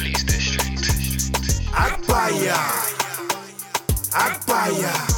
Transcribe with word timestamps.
Shirley's 0.00 0.24
District. 0.24 0.80
Agbaya. 1.76 2.56
Agbaya. 4.12 5.09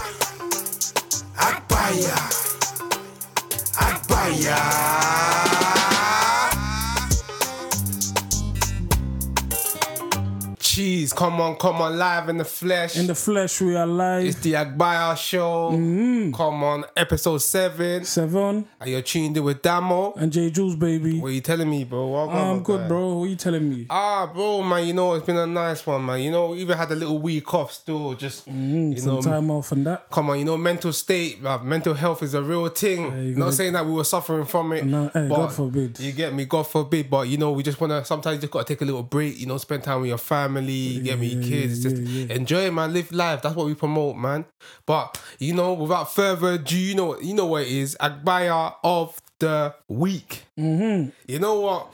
Cheese, 11.13 11.19
come 11.19 11.41
on, 11.41 11.57
come 11.57 11.77
on, 11.83 11.99
live 11.99 12.29
in 12.29 12.39
the 12.39 12.45
flesh. 12.45 12.97
In 12.97 13.07
the 13.07 13.15
flesh, 13.15 13.61
we 13.61 13.77
are 13.77 13.87
live. 13.87 14.25
it's 14.27 14.41
the 14.41 14.55
Agbaya 14.55 15.17
show. 15.17 15.71
Come 15.71 16.65
on, 16.65 16.85
episode 16.97 17.39
seven. 17.39 18.05
Seven 18.05 18.67
Are 18.81 18.89
you're 18.89 19.03
tuned 19.03 19.37
in 19.37 19.45
with 19.45 19.61
Damo. 19.62 20.15
and 20.15 20.33
J 20.33 20.51
Jules, 20.51 20.77
baby. 20.77 21.21
What 21.21 21.29
are 21.29 21.33
you 21.33 21.41
telling 21.41 21.69
me, 21.71 21.85
bro? 21.85 22.07
Welcome, 22.09 22.37
I'm 22.37 22.62
good, 22.62 22.80
guy. 22.83 22.89
bro. 22.89 23.15
What 23.19 23.25
are 23.25 23.29
you 23.29 23.37
telling 23.37 23.69
me? 23.69 23.87
Ah, 23.91 24.30
bro, 24.33 24.62
man, 24.62 24.87
you 24.87 24.95
know, 24.95 25.15
it's 25.15 25.27
been 25.27 25.37
a 25.37 25.47
nice 25.47 25.87
one, 25.87 26.05
man. 26.07 26.21
You 26.21 26.30
know, 26.30 26.51
we 26.51 26.59
even 26.61 26.77
had 26.79 26.91
a 26.91 26.95
little 26.95 27.19
week 27.19 27.53
off 27.55 27.73
still, 27.73 28.15
just, 28.15 28.47
you 28.47 28.53
Mm, 28.53 28.98
Some 28.98 29.15
know, 29.17 29.23
time 29.23 29.51
off 29.51 29.73
and 29.73 29.87
that. 29.87 30.09
come 30.11 30.31
on, 30.31 30.39
you 30.39 30.45
know, 30.45 30.56
mental 30.56 30.92
state, 30.92 31.42
bruv, 31.42 31.62
mental 31.65 31.95
health 31.95 32.23
is 32.23 32.34
a 32.34 32.42
real 32.42 32.69
thing. 32.69 33.05
you 33.27 33.37
Not 33.37 33.55
saying 33.55 33.75
that 33.75 33.84
we 33.84 33.92
were 33.92 34.05
suffering 34.05 34.45
from 34.47 34.73
it. 34.73 34.84
No, 34.84 35.11
hey, 35.12 35.29
God 35.29 35.53
forbid. 35.53 35.98
You 36.01 36.12
get 36.12 36.33
me, 36.34 36.45
God 36.47 36.67
forbid. 36.67 37.11
But 37.11 37.29
you 37.29 37.37
know, 37.39 37.53
we 37.53 37.62
just 37.62 37.81
wanna 37.81 38.05
sometimes 38.05 38.37
you 38.37 38.41
just 38.42 38.53
gotta 38.53 38.65
take 38.65 38.81
a 38.81 38.84
little 38.84 39.03
break, 39.03 39.39
you 39.39 39.47
know, 39.47 39.59
spend 39.59 39.83
time 39.84 40.01
with 40.01 40.09
your 40.09 40.19
family, 40.19 41.02
you 41.05 41.11
get 41.11 41.19
me, 41.19 41.42
kids, 41.48 41.83
just 41.83 41.97
enjoy 42.30 42.66
it, 42.66 42.73
man, 42.73 42.92
live 42.92 43.12
life. 43.12 43.42
That's 43.42 43.55
what 43.55 43.66
we 43.66 43.74
promote, 43.74 44.16
man. 44.16 44.45
But 44.87 45.20
you 45.38 45.55
know, 45.55 45.73
without 45.75 46.15
further 46.15 46.52
ado, 46.52 46.78
you 46.78 46.95
know 46.95 47.06
what, 47.06 47.25
you 47.25 47.34
know 47.34 47.47
what 47.47 47.62
it 47.62 47.69
is, 47.69 47.97
Agbaya 48.01 48.75
of 48.83 49.20
the 49.38 49.75
week. 49.88 50.45
Mm-hmm. 50.59 51.11
You 51.27 51.38
know 51.38 51.61
what? 51.61 51.92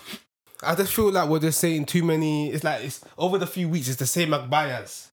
I 0.62 0.74
just 0.74 0.92
feel 0.92 1.12
like 1.12 1.28
we're 1.28 1.38
just 1.38 1.60
saying 1.60 1.86
too 1.86 2.02
many. 2.02 2.50
It's 2.50 2.64
like 2.64 2.84
it's 2.84 3.04
over 3.16 3.38
the 3.38 3.46
few 3.46 3.68
weeks. 3.68 3.88
It's 3.88 3.98
the 3.98 4.06
same 4.06 4.30
Agbayas. 4.30 5.08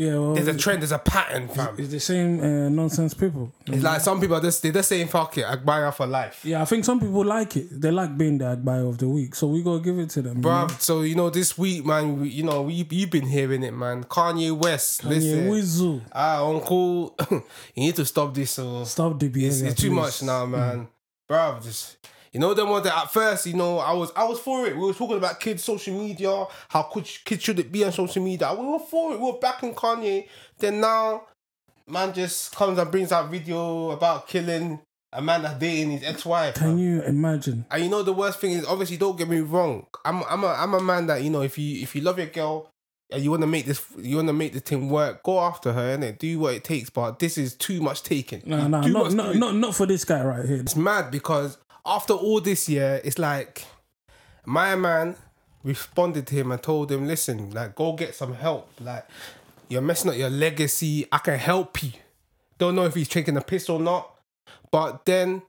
Yeah, 0.00 0.12
well, 0.12 0.32
There's 0.32 0.48
a 0.48 0.56
trend. 0.56 0.80
There's 0.80 0.92
a 0.92 0.98
pattern, 0.98 1.46
fam. 1.48 1.74
it's 1.76 1.90
the 1.90 2.00
same 2.00 2.40
uh, 2.40 2.70
nonsense 2.70 3.12
people. 3.12 3.52
It's 3.66 3.82
like 3.82 4.00
some 4.00 4.18
people 4.18 4.36
are 4.36 4.40
just 4.40 4.62
they're 4.62 4.72
just 4.72 4.88
saying 4.88 5.08
fuck 5.08 5.36
it, 5.36 5.44
Agbaya 5.44 5.92
for 5.92 6.06
life. 6.06 6.42
Yeah, 6.42 6.62
I 6.62 6.64
think 6.64 6.86
some 6.86 6.98
people 6.98 7.22
like 7.22 7.54
it. 7.58 7.68
They 7.70 7.90
like 7.90 8.16
being 8.16 8.38
the 8.38 8.56
Agbaya 8.56 8.88
of 8.88 8.96
the 8.96 9.10
week, 9.10 9.34
so 9.34 9.48
we 9.48 9.62
gotta 9.62 9.84
give 9.84 9.98
it 9.98 10.08
to 10.10 10.22
them. 10.22 10.38
you 10.38 10.42
know? 10.42 10.68
so 10.78 11.02
you 11.02 11.14
know 11.14 11.28
this 11.28 11.58
week, 11.58 11.84
man. 11.84 12.18
We, 12.18 12.30
you 12.30 12.44
know 12.44 12.62
we 12.62 12.86
you've 12.88 13.10
been 13.10 13.26
hearing 13.26 13.62
it, 13.62 13.74
man. 13.74 14.04
Kanye 14.04 14.56
West, 14.56 15.02
Kanye 15.02 15.08
listen, 15.10 15.48
Wizu, 15.50 16.00
ah, 16.12 16.48
uncle, 16.48 17.14
you 17.30 17.42
need 17.76 17.96
to 17.96 18.06
stop 18.06 18.32
this. 18.32 18.52
So 18.52 18.84
stop 18.84 19.18
the 19.18 19.28
behavior. 19.28 19.66
it's, 19.66 19.72
it's 19.72 19.82
too 19.82 19.90
much 19.90 20.22
now, 20.22 20.46
man. 20.46 20.88
bro. 21.28 21.58
just 21.62 21.98
you 22.32 22.38
know 22.38 22.54
them 22.54 22.68
ones 22.68 22.84
that 22.84 22.96
at 22.96 23.12
first, 23.12 23.46
you 23.46 23.54
know, 23.54 23.78
I 23.78 23.92
was 23.92 24.12
I 24.14 24.24
was 24.24 24.38
for 24.38 24.66
it. 24.66 24.76
We 24.76 24.86
were 24.86 24.94
talking 24.94 25.16
about 25.16 25.40
kids' 25.40 25.64
social 25.64 25.94
media, 25.98 26.46
how 26.68 26.82
could 26.82 27.08
kids 27.24 27.42
should 27.42 27.58
it 27.58 27.72
be 27.72 27.84
on 27.84 27.92
social 27.92 28.22
media. 28.22 28.54
We 28.54 28.66
were 28.66 28.78
for 28.78 29.12
it. 29.12 29.20
We 29.20 29.26
were 29.26 29.38
backing 29.38 29.74
Kanye. 29.74 30.28
Then 30.58 30.80
now, 30.80 31.24
man 31.88 32.12
just 32.12 32.54
comes 32.54 32.78
and 32.78 32.90
brings 32.90 33.10
out 33.10 33.30
video 33.30 33.90
about 33.90 34.28
killing 34.28 34.80
a 35.12 35.20
man 35.20 35.42
that's 35.42 35.58
dating 35.58 35.90
his 35.90 36.04
ex-wife. 36.04 36.54
Can 36.54 36.78
you 36.78 37.02
imagine? 37.02 37.66
And 37.70 37.82
you 37.82 37.90
know 37.90 38.02
the 38.02 38.12
worst 38.12 38.38
thing 38.38 38.52
is 38.52 38.64
obviously 38.64 38.96
don't 38.96 39.18
get 39.18 39.28
me 39.28 39.40
wrong. 39.40 39.86
I'm 40.04 40.22
I'm 40.24 40.44
a 40.44 40.48
I'm 40.48 40.74
a 40.74 40.80
man 40.80 41.06
that 41.08 41.22
you 41.22 41.30
know 41.30 41.42
if 41.42 41.58
you 41.58 41.82
if 41.82 41.96
you 41.96 42.02
love 42.02 42.18
your 42.18 42.28
girl 42.28 42.70
and 43.10 43.22
you 43.22 43.30
want 43.30 43.42
to 43.42 43.48
make 43.48 43.66
this 43.66 43.84
you 43.98 44.16
want 44.16 44.28
to 44.28 44.32
make 44.32 44.52
the 44.52 44.60
thing 44.60 44.88
work, 44.88 45.24
go 45.24 45.40
after 45.40 45.72
her 45.72 45.94
and 45.94 46.18
do 46.18 46.38
what 46.38 46.54
it 46.54 46.62
takes. 46.62 46.90
But 46.90 47.18
this 47.18 47.36
is 47.36 47.56
too 47.56 47.80
much 47.80 48.04
taken. 48.04 48.42
No, 48.46 48.68
no, 48.68 48.80
not, 48.82 49.12
not, 49.12 49.34
not, 49.34 49.54
not 49.56 49.74
for 49.74 49.86
this 49.86 50.04
guy 50.04 50.22
right 50.22 50.46
here. 50.46 50.60
It's 50.60 50.76
mad 50.76 51.10
because 51.10 51.58
after 51.84 52.14
all 52.14 52.40
this 52.40 52.68
year, 52.68 53.00
it's 53.04 53.18
like 53.18 53.64
my 54.44 54.76
man 54.76 55.16
responded 55.62 56.26
to 56.28 56.34
him 56.34 56.52
and 56.52 56.62
told 56.62 56.90
him, 56.90 57.06
"Listen, 57.06 57.50
like 57.50 57.74
go 57.74 57.92
get 57.92 58.14
some 58.14 58.34
help. 58.34 58.68
Like 58.80 59.06
you're 59.68 59.82
messing 59.82 60.10
up 60.10 60.16
your 60.16 60.30
legacy. 60.30 61.06
I 61.12 61.18
can 61.18 61.38
help 61.38 61.82
you." 61.82 61.92
Don't 62.58 62.74
know 62.74 62.84
if 62.84 62.94
he's 62.94 63.08
taking 63.08 63.36
a 63.36 63.40
piss 63.40 63.68
or 63.68 63.80
not, 63.80 64.14
but 64.70 65.04
then. 65.04 65.42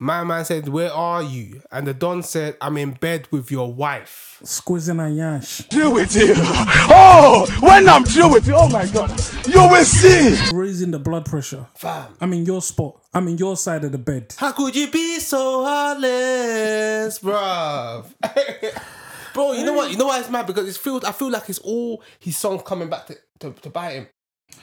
My 0.00 0.22
man 0.22 0.44
said, 0.44 0.68
Where 0.68 0.92
are 0.92 1.24
you? 1.24 1.60
And 1.72 1.84
the 1.84 1.92
Don 1.92 2.22
said, 2.22 2.56
I'm 2.60 2.76
in 2.76 2.92
bed 2.92 3.26
with 3.32 3.50
your 3.50 3.72
wife. 3.74 4.40
Squeezing 4.44 5.00
a 5.00 5.08
yash, 5.10 5.58
Deal 5.68 5.92
with 5.92 6.14
you. 6.14 6.34
Oh, 6.36 7.48
when 7.60 7.88
I'm 7.88 8.04
through 8.04 8.32
with 8.34 8.46
you, 8.46 8.54
oh 8.56 8.68
my 8.68 8.86
God, 8.86 9.10
you 9.48 9.60
will 9.60 9.84
see. 9.84 10.36
raising 10.54 10.92
the 10.92 11.00
blood 11.00 11.24
pressure. 11.24 11.66
Fam. 11.74 12.14
I'm 12.20 12.32
in 12.32 12.46
your 12.46 12.62
spot. 12.62 13.02
I'm 13.12 13.26
in 13.26 13.38
your 13.38 13.56
side 13.56 13.82
of 13.82 13.90
the 13.90 13.98
bed. 13.98 14.34
How 14.38 14.52
could 14.52 14.76
you 14.76 14.88
be 14.88 15.18
so 15.18 15.64
heartless, 15.64 17.18
bruv? 17.18 18.06
Bro, 19.34 19.52
you 19.54 19.64
know 19.64 19.72
what? 19.72 19.90
You 19.90 19.96
know 19.96 20.06
why 20.06 20.20
it's 20.20 20.30
mad? 20.30 20.46
Because 20.46 20.68
it's 20.68 20.78
feel 20.78 21.00
I 21.04 21.10
feel 21.12 21.30
like 21.30 21.48
it's 21.48 21.58
all 21.58 22.02
his 22.20 22.36
songs 22.36 22.62
coming 22.64 22.88
back 22.88 23.06
to, 23.06 23.16
to, 23.40 23.52
to 23.52 23.70
bite 23.70 23.92
him. 23.94 24.06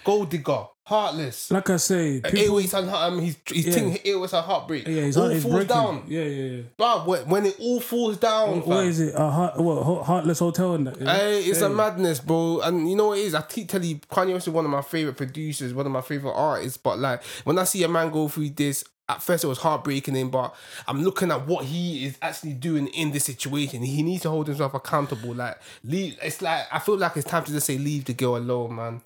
Gold 0.04 0.30
digger, 0.30 0.66
heartless. 0.84 1.50
Like 1.50 1.70
I 1.70 1.78
say, 1.78 2.22
people. 2.22 2.56
weeks 2.58 2.74
and 2.74 2.90
um, 2.90 3.20
his 3.20 3.38
his 3.48 3.66
Yeah. 3.66 3.74
thing 3.74 4.00
eight 4.06 4.20
weeks 4.20 4.34
and 4.34 4.46
heartbreak. 4.46 4.88
Yeah, 4.88 5.02
his 5.02 5.18
all 5.18 5.30
is 5.30 5.42
falls 5.42 5.56
breaking. 5.56 5.68
down. 5.76 6.04
Yeah, 6.08 6.22
yeah, 6.24 6.44
yeah. 6.58 6.62
Bruv, 6.78 7.06
when, 7.08 7.28
when 7.30 7.46
it 7.48 7.56
all 7.60 7.80
falls 7.80 8.18
down, 8.18 8.58
What 8.62 8.66
fam, 8.80 8.88
is 8.88 9.00
it? 9.00 9.16
A 9.16 9.30
heart, 9.32 9.58
what, 9.58 10.04
Heartless 10.06 10.40
Hotel 10.40 10.76
and 10.76 10.88
that? 10.88 11.02
yeah? 11.02 11.16
Hey, 11.18 11.44
it's 11.46 11.60
Hey. 11.60 11.66
a 11.66 11.70
madness, 11.70 12.20
bro. 12.20 12.60
And 12.62 12.88
you 12.90 12.96
know 12.96 13.08
what 13.08 13.18
it 13.18 13.24
is? 13.26 13.34
I 13.36 13.42
keep 13.42 13.68
telling 13.70 13.88
you, 13.90 13.96
Kanye 13.98 14.34
West 14.34 14.48
is 14.48 14.54
one 14.54 14.66
of 14.66 14.70
my 14.72 14.82
favorite 14.84 15.18
producers, 15.18 15.74
one 15.74 15.88
of 15.88 15.92
my 15.92 16.02
favorite 16.02 16.34
artists. 16.34 16.78
But 16.78 17.00
like 17.00 17.24
when 17.46 17.58
I 17.58 17.64
see 17.64 17.82
a 17.84 17.88
man 17.88 18.12
go 18.12 18.28
through 18.28 18.52
this, 18.52 18.84
at 19.08 19.22
first 19.22 19.44
it 19.44 19.48
was 19.48 19.60
heartbreaking 19.60 20.30
but 20.32 20.56
I'm 20.88 21.04
looking 21.04 21.30
at 21.32 21.46
what 21.46 21.66
he 21.66 22.06
is 22.06 22.18
actually 22.24 22.54
doing 22.54 22.88
in 22.88 23.12
this 23.12 23.26
situation. 23.26 23.84
He 23.84 24.02
needs 24.02 24.24
to 24.24 24.30
hold 24.32 24.48
himself 24.48 24.74
accountable. 24.74 25.34
Like 25.36 25.60
leave 25.84 26.18
it's 26.24 26.42
like 26.42 26.66
I 26.72 26.80
feel 26.80 26.98
like 26.98 27.16
it's 27.16 27.28
time 27.30 27.44
to 27.46 27.52
just 27.52 27.68
say 27.68 27.78
leave 27.78 28.06
the 28.06 28.14
girl 28.14 28.36
alone, 28.38 28.76
man. 28.76 29.02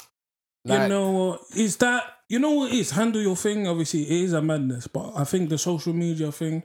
Like, 0.69 0.81
you 0.83 0.87
know 0.89 1.11
what? 1.11 1.41
Is 1.55 1.77
that 1.77 2.03
you 2.27 2.37
know 2.39 2.51
what 2.51 2.71
it 2.71 2.77
is? 2.77 2.91
Handle 2.91 3.21
your 3.21 3.35
thing. 3.35 3.67
Obviously, 3.67 4.03
it 4.03 4.23
is 4.25 4.33
a 4.33 4.41
madness, 4.41 4.87
but 4.87 5.13
I 5.15 5.23
think 5.23 5.49
the 5.49 5.57
social 5.57 5.93
media 5.93 6.31
thing, 6.31 6.61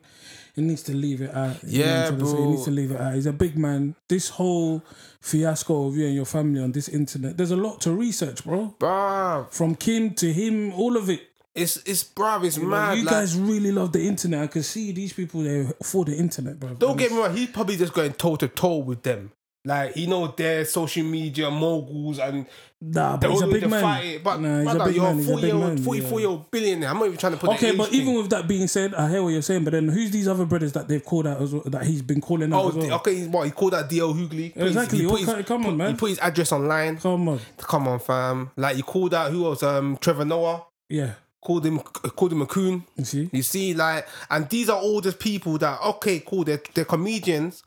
it 0.57 0.61
needs 0.63 0.83
to 0.85 0.93
leave 0.95 1.23
it 1.23 1.35
out. 1.35 1.63
Know 1.63 1.69
Yeah, 1.71 2.09
I'm 2.09 2.09
trying 2.09 2.19
to 2.21 2.27
say? 2.27 2.33
bro. 2.37 2.45
It 2.45 2.51
needs 2.51 2.65
to 2.65 2.71
leave 2.71 2.91
it 2.91 3.01
out. 3.01 3.15
He's 3.15 3.27
a 3.27 3.33
big 3.33 3.57
man. 3.57 3.95
This 4.09 4.29
whole 4.29 4.83
fiasco 5.23 5.87
of 5.89 5.97
you 5.97 6.05
and 6.07 6.15
your 6.15 6.27
family 6.27 6.63
on 6.63 6.73
this 6.73 6.89
internet, 6.89 7.37
there's 7.39 7.51
a 7.51 7.57
lot 7.57 7.81
to 7.83 7.93
research, 7.93 8.45
bro. 8.45 8.75
bruv, 8.79 9.51
From 9.53 9.75
Kim 9.75 10.11
to 10.15 10.33
him, 10.33 10.73
all 10.75 10.97
of 10.99 11.09
it. 11.09 11.23
it's 11.55 11.77
it's 11.87 12.05
bruv, 12.05 12.45
it's 12.45 12.57
You 12.59 12.65
know, 12.65 12.69
mad. 12.71 12.99
you 12.99 13.05
like- 13.05 13.15
guys 13.15 13.37
really 13.37 13.73
love 13.73 13.93
the 13.93 14.07
internet. 14.07 14.43
I 14.43 14.47
can 14.49 14.63
see 14.63 14.93
these 14.93 15.13
people 15.15 15.43
there 15.45 15.73
for 15.83 16.05
the 16.05 16.15
internet, 16.17 16.61
bro. 16.61 16.75
Don't 16.75 16.99
get 16.99 17.11
me 17.11 17.19
wrong, 17.19 17.35
he's 17.35 17.49
probably 17.49 17.77
just 17.77 17.95
going 17.95 18.13
toe 18.13 18.37
to 18.37 18.49
toe 18.49 18.79
with 18.79 19.03
them. 19.03 19.33
Like 19.67 19.95
he 19.95 20.07
know 20.07 20.27
their 20.29 20.65
social 20.67 21.05
media 21.05 21.51
moguls 21.51 22.19
and 22.19 22.47
Nah, 22.87 23.17
but 23.17 23.31
he's 23.31 23.41
a 23.41 23.47
big 23.47 23.67
man. 23.71 23.81
fight 23.81 24.05
it. 24.05 24.23
But 24.25 24.39
nah, 24.41 24.57
he's 24.61 24.65
brother, 24.65 24.81
a 24.81 24.85
big 24.87 24.95
you're 24.97 25.05
man. 25.05 25.15
a 25.15 25.17
He's 25.17 25.27
a 25.27 25.31
40 25.31 25.43
big 25.43 25.55
year 25.55 25.65
old, 25.65 25.81
44 25.81 26.11
yeah. 26.11 26.19
year 26.19 26.29
old 26.29 26.51
billionaire. 26.51 26.89
I'm 26.91 26.99
not 26.99 27.07
even 27.07 27.17
trying 27.19 27.33
to 27.33 27.39
put 27.39 27.51
Okay, 27.55 27.75
but 27.75 27.89
thing. 27.89 28.01
even 28.03 28.15
with 28.17 28.29
that 28.29 28.47
being 28.47 28.67
said, 28.69 28.95
I 28.95 29.09
hear 29.09 29.23
what 29.23 29.31
you're 29.31 29.41
saying. 29.41 29.65
But 29.65 29.71
then 29.73 29.89
who's 29.89 30.11
these 30.11 30.29
other 30.29 30.45
brothers 30.45 30.73
that 30.75 30.87
they've 30.87 31.03
called 31.03 31.27
out 31.27 31.41
as 31.41 31.55
well, 31.55 31.63
that 31.65 31.85
he's 31.87 32.03
been 32.03 32.21
calling 32.21 32.53
out 32.53 32.63
Oh, 32.63 32.69
as 32.69 32.75
well? 32.75 32.93
okay. 32.97 33.15
he's- 33.15 33.29
What 33.29 33.47
he 33.47 33.53
called 33.53 33.73
that 33.73 33.89
DL? 33.89 34.13
Put 34.29 34.33
his- 34.37 34.53
Exactly, 34.55 34.99
He 34.99 35.07
put 35.07 35.21
his, 35.21 35.47
come 35.47 35.65
on, 35.65 35.71
put- 35.73 35.77
man. 35.79 35.91
He 35.93 35.97
put 35.97 36.11
his 36.11 36.19
address 36.19 36.53
online. 36.53 36.99
Come 36.99 37.29
on, 37.31 37.41
Come 37.57 37.89
on, 37.89 37.99
fam. 38.01 38.51
Like 38.59 38.77
he 38.77 38.83
called 38.83 39.15
out 39.15 39.31
who 39.33 39.47
else? 39.47 39.63
Um, 39.63 39.97
Trevor 39.99 40.27
Noah. 40.27 40.65
yeah. 40.91 41.13
Called 41.43 41.65
him. 41.67 41.79
Called 41.79 42.33
him 42.33 42.41
a 42.41 42.47
coon. 42.47 42.85
You 42.97 43.05
see, 43.05 43.29
You 43.31 43.43
see, 43.43 43.75
like, 43.75 44.07
and 44.31 44.49
these 44.49 44.71
are 44.71 44.79
all 44.81 45.03
just 45.03 45.19
people 45.19 45.59
that 45.59 45.79
okay, 45.83 46.21
cool. 46.27 46.43
They're 46.45 46.63
they're 46.75 46.87
comedians. 46.87 47.63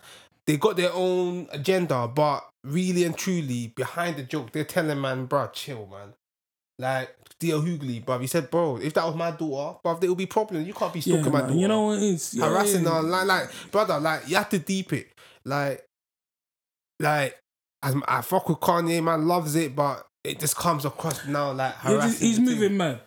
They 0.48 0.58
got 0.58 0.78
their 0.78 0.94
own 0.94 1.48
agenda, 1.52 2.08
but 2.08 2.48
really 2.64 3.04
and 3.04 3.18
truly, 3.18 3.68
behind 3.76 4.16
the 4.16 4.24
joke, 4.24 4.52
they're 4.54 4.64
telling 4.64 5.00
man, 5.00 5.28
bruh, 5.28 5.52
chill, 5.54 5.88
man. 5.88 6.14
Like 6.80 7.16
DL 7.42 7.64
Hughley, 7.64 8.04
bruv. 8.04 8.22
He 8.22 8.28
said, 8.28 8.50
bro, 8.50 8.78
if 8.78 8.94
that 8.94 9.06
was 9.06 9.16
my 9.16 9.32
daughter, 9.32 9.80
bruv, 9.84 10.00
there 10.00 10.10
will 10.10 10.16
be 10.16 10.26
problems. 10.26 10.66
You 10.66 10.74
can't 10.74 10.94
be 10.94 11.00
yeah, 11.00 11.16
stalking 11.16 11.34
my 11.34 11.42
daughter. 11.42 11.54
you 11.54 11.68
know 11.68 11.82
what 11.88 11.98
it 11.98 12.04
is? 12.04 12.34
Yeah, 12.34 12.50
harassing 12.50 12.84
yeah. 12.84 12.94
her, 12.96 13.02
like, 13.02 13.28
like, 13.28 13.50
brother, 13.72 14.00
like, 14.00 14.28
you 14.28 14.36
have 14.38 14.50
to 14.50 14.60
deep 14.60 14.94
it. 14.94 15.12
Like, 15.44 15.84
like, 17.00 17.38
as 17.84 17.96
I 18.08 18.22
fuck 18.22 18.48
with 18.50 18.60
Kanye, 18.60 19.04
man, 19.04 19.28
loves 19.28 19.56
it, 19.56 19.76
but 19.76 20.08
it 20.24 20.40
just 20.40 20.56
comes 20.56 20.86
across 20.86 21.26
now 21.26 21.52
like 21.52 21.74
harassing. 21.76 22.10
just- 22.10 22.22
he's 22.22 22.40
moving 22.40 22.78
mad. 22.78 23.02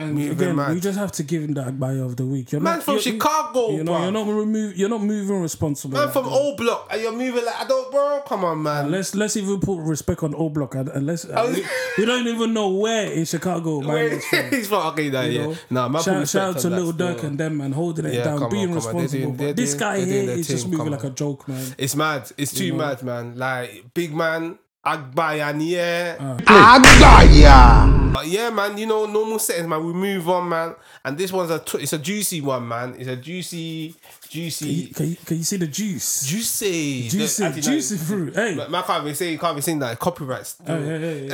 And 0.00 0.14
Moving 0.14 0.30
again, 0.30 0.54
mad. 0.54 0.74
we 0.74 0.78
just 0.80 0.96
have 0.96 1.10
to 1.10 1.24
give 1.24 1.42
him 1.42 1.54
that 1.54 1.66
Agbaya 1.66 2.04
of 2.06 2.14
the 2.16 2.24
week. 2.24 2.52
You're 2.52 2.60
Man 2.60 2.76
not, 2.76 2.84
from 2.84 2.94
you're- 2.94 3.02
Chicago, 3.02 3.70
You 3.70 3.82
know, 3.82 3.94
bruv. 3.94 4.02
you're 4.02 4.12
not 4.12 4.28
remove, 4.28 4.76
You're 4.76 4.88
not 4.88 5.00
moving 5.02 5.40
responsible. 5.42 5.94
Man 5.94 6.04
like 6.04 6.12
from 6.12 6.26
that. 6.26 6.30
O 6.32 6.54
Block, 6.54 6.86
and 6.92 7.02
you're 7.02 7.10
moving 7.10 7.44
like 7.44 7.56
I 7.60 7.64
don't, 7.66 7.90
bro. 7.90 8.22
Come 8.24 8.44
on, 8.44 8.62
man. 8.62 8.92
Let's 8.92 9.16
let's 9.16 9.36
even 9.36 9.58
put 9.58 9.80
respect 9.80 10.22
on 10.22 10.36
O 10.36 10.50
Block 10.50 10.76
and, 10.76 10.88
and 10.90 11.04
let's 11.04 11.24
Oh, 11.28 11.52
we, 11.52 11.66
we 11.98 12.04
don't 12.04 12.28
even 12.28 12.54
know 12.54 12.68
where 12.68 13.10
in 13.10 13.24
Chicago 13.24 13.80
man 13.80 13.96
is 14.12 14.24
from. 14.24 14.50
He's 14.52 14.68
from 14.68 14.86
okay, 14.92 15.10
no, 15.10 15.22
You 15.22 15.32
yeah. 15.40 15.46
know? 15.46 15.56
Nah, 15.70 15.88
man, 15.88 16.02
shout, 16.02 16.28
shout 16.28 16.54
out 16.56 16.62
to 16.62 16.70
Lil 16.70 16.92
Durk 16.92 17.24
and 17.24 17.36
them 17.36 17.56
man 17.56 17.72
holding 17.72 18.04
it 18.04 18.14
Yeah, 18.14 18.22
down, 18.22 18.44
on, 18.44 18.50
being 18.50 18.68
on. 18.68 18.74
Responsible. 18.76 19.24
doing- 19.24 19.36
they're 19.36 19.52
this 19.52 19.70
doing- 19.70 19.80
guy 19.80 19.96
they're 19.96 20.04
doing 20.06 20.16
here 20.18 20.26
their 20.26 20.38
is 20.38 20.46
just 20.46 20.68
moving 20.68 20.92
like 20.92 21.02
a 21.02 21.10
joke, 21.10 21.48
man. 21.48 21.74
It's 21.76 21.96
mad. 21.96 22.30
It's 22.36 22.52
too 22.54 22.72
mad, 22.72 23.02
man. 23.02 23.36
Like 23.36 23.86
big 23.94 24.14
man, 24.14 24.60
Agbayan, 24.86 25.58
yeah. 25.68 26.16
Uh. 26.20 26.36
Agbaya. 26.78 27.97
But 28.18 28.26
yeah, 28.26 28.50
man, 28.50 28.76
you 28.76 28.84
know, 28.84 29.06
normal 29.06 29.38
settings, 29.38 29.68
man. 29.68 29.84
We 29.86 29.92
move 29.92 30.28
on, 30.28 30.48
man. 30.48 30.74
And 31.04 31.16
this 31.16 31.30
one's 31.30 31.52
a 31.52 31.60
t- 31.60 31.78
it's 31.78 31.92
a 31.92 31.98
juicy 31.98 32.40
one, 32.40 32.66
man. 32.66 32.96
It's 32.98 33.08
a 33.08 33.14
juicy, 33.14 33.94
juicy, 34.28 34.86
Can 34.88 35.10
you, 35.10 35.16
can 35.24 35.36
you 35.36 35.44
see 35.44 35.56
the 35.56 35.68
juice? 35.68 36.26
juicy, 36.26 37.08
Juicy, 37.08 37.44
no, 37.44 37.52
juicy 37.52 37.96
fruit. 37.96 38.34
Hey. 38.38 38.56
Man, 38.56 38.72
man 38.72 38.82
can't 38.82 39.04
be 39.04 39.14
saying, 39.14 39.38
can't 39.38 39.54
be 39.54 39.62
saying 39.62 39.78
that 39.78 40.00
copyrights. 40.00 40.56
Hey. 40.66 41.28
We, 41.28 41.32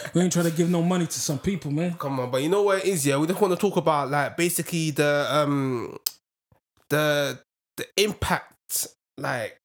we 0.14 0.20
ain't 0.22 0.32
trying 0.32 0.44
to 0.44 0.52
give 0.52 0.70
no 0.70 0.80
money 0.80 1.06
to 1.06 1.20
some 1.20 1.40
people, 1.40 1.72
man. 1.72 1.94
Come 1.94 2.20
on, 2.20 2.30
but 2.30 2.40
you 2.40 2.50
know 2.50 2.62
what 2.62 2.78
it 2.78 2.84
is, 2.84 3.04
yeah. 3.04 3.16
We 3.16 3.26
just 3.26 3.40
want 3.40 3.54
to 3.54 3.58
talk 3.58 3.76
about 3.76 4.08
like 4.08 4.36
basically 4.36 4.92
the 4.92 5.26
um 5.28 5.98
the 6.88 7.40
the 7.78 7.86
impact 7.96 8.86
like 9.18 9.60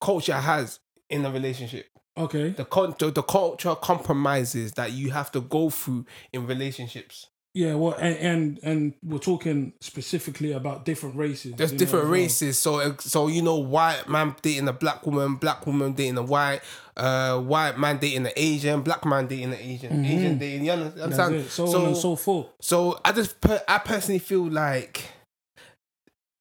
culture 0.00 0.34
has 0.34 0.78
in 1.10 1.26
a 1.26 1.32
relationship. 1.32 1.86
Okay. 2.16 2.50
The 2.50 2.64
con- 2.64 2.94
the, 2.98 3.10
the 3.10 3.22
culture 3.22 3.74
compromises 3.74 4.72
that 4.72 4.92
you 4.92 5.10
have 5.12 5.32
to 5.32 5.40
go 5.40 5.70
through 5.70 6.04
in 6.32 6.46
relationships. 6.46 7.28
Yeah, 7.54 7.74
well, 7.74 7.92
and, 7.98 8.16
and 8.16 8.60
and 8.62 8.94
we're 9.04 9.18
talking 9.18 9.74
specifically 9.82 10.52
about 10.52 10.86
different 10.86 11.16
races. 11.16 11.52
There's 11.54 11.70
you 11.72 11.76
know, 11.76 11.78
different 11.80 12.04
well. 12.06 12.12
races, 12.14 12.58
so 12.58 12.96
so 12.98 13.28
you 13.28 13.42
know, 13.42 13.56
white 13.58 14.08
man 14.08 14.34
dating 14.40 14.68
a 14.68 14.72
black 14.72 15.04
woman, 15.06 15.34
black 15.36 15.66
woman 15.66 15.92
dating 15.92 16.16
a 16.16 16.22
white, 16.22 16.60
uh, 16.96 17.38
white 17.40 17.78
man 17.78 17.98
dating 17.98 18.24
an 18.26 18.32
Asian, 18.36 18.80
black 18.80 19.04
man 19.04 19.26
dating 19.26 19.52
an 19.52 19.58
Asian, 19.60 20.02
Asian 20.04 20.38
dating. 20.38 20.64
You 20.64 20.72
Mm-hmm. 20.72 21.00
Understand? 21.02 21.34
it. 21.34 21.50
So, 21.50 21.66
on 21.78 21.86
and 21.88 21.96
so 21.96 22.16
forth. 22.16 22.46
So 22.62 22.98
I 23.04 23.12
just 23.12 23.38
per- 23.38 23.62
I 23.68 23.78
personally 23.78 24.18
feel 24.20 24.48
like 24.50 25.04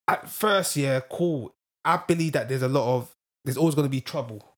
at 0.08 0.30
first, 0.30 0.76
yeah, 0.78 1.02
cool. 1.12 1.54
I 1.84 1.98
believe 1.98 2.34
that 2.34 2.48
there's 2.50 2.62
a 2.62 2.68
lot 2.70 2.96
of 2.96 3.14
there's 3.44 3.58
always 3.58 3.76
going 3.76 3.86
to 3.86 3.90
be 3.92 4.02
trouble, 4.02 4.51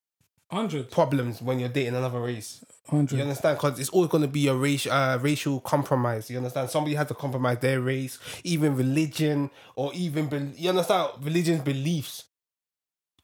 Hundred, 0.53 0.91
problems 0.91 1.41
when 1.41 1.59
you're 1.59 1.67
dating 1.67 1.95
another 1.95 2.19
race. 2.19 2.63
100. 2.89 3.15
You 3.15 3.23
understand? 3.23 3.57
Because 3.57 3.79
it's 3.79 3.89
always 3.89 4.11
going 4.11 4.21
to 4.21 4.27
be 4.27 4.47
a 4.47 4.53
race, 4.53 4.85
uh, 4.85 5.17
racial 5.19 5.59
compromise. 5.59 6.29
You 6.29 6.37
understand? 6.37 6.69
Somebody 6.69 6.95
has 6.95 7.07
to 7.07 7.15
compromise 7.15 7.57
their 7.57 7.81
race, 7.81 8.19
even 8.43 8.75
religion, 8.75 9.49
or 9.75 9.91
even 9.95 10.27
be- 10.27 10.51
you 10.55 10.69
understand 10.69 11.09
religion's 11.21 11.61
beliefs, 11.61 12.25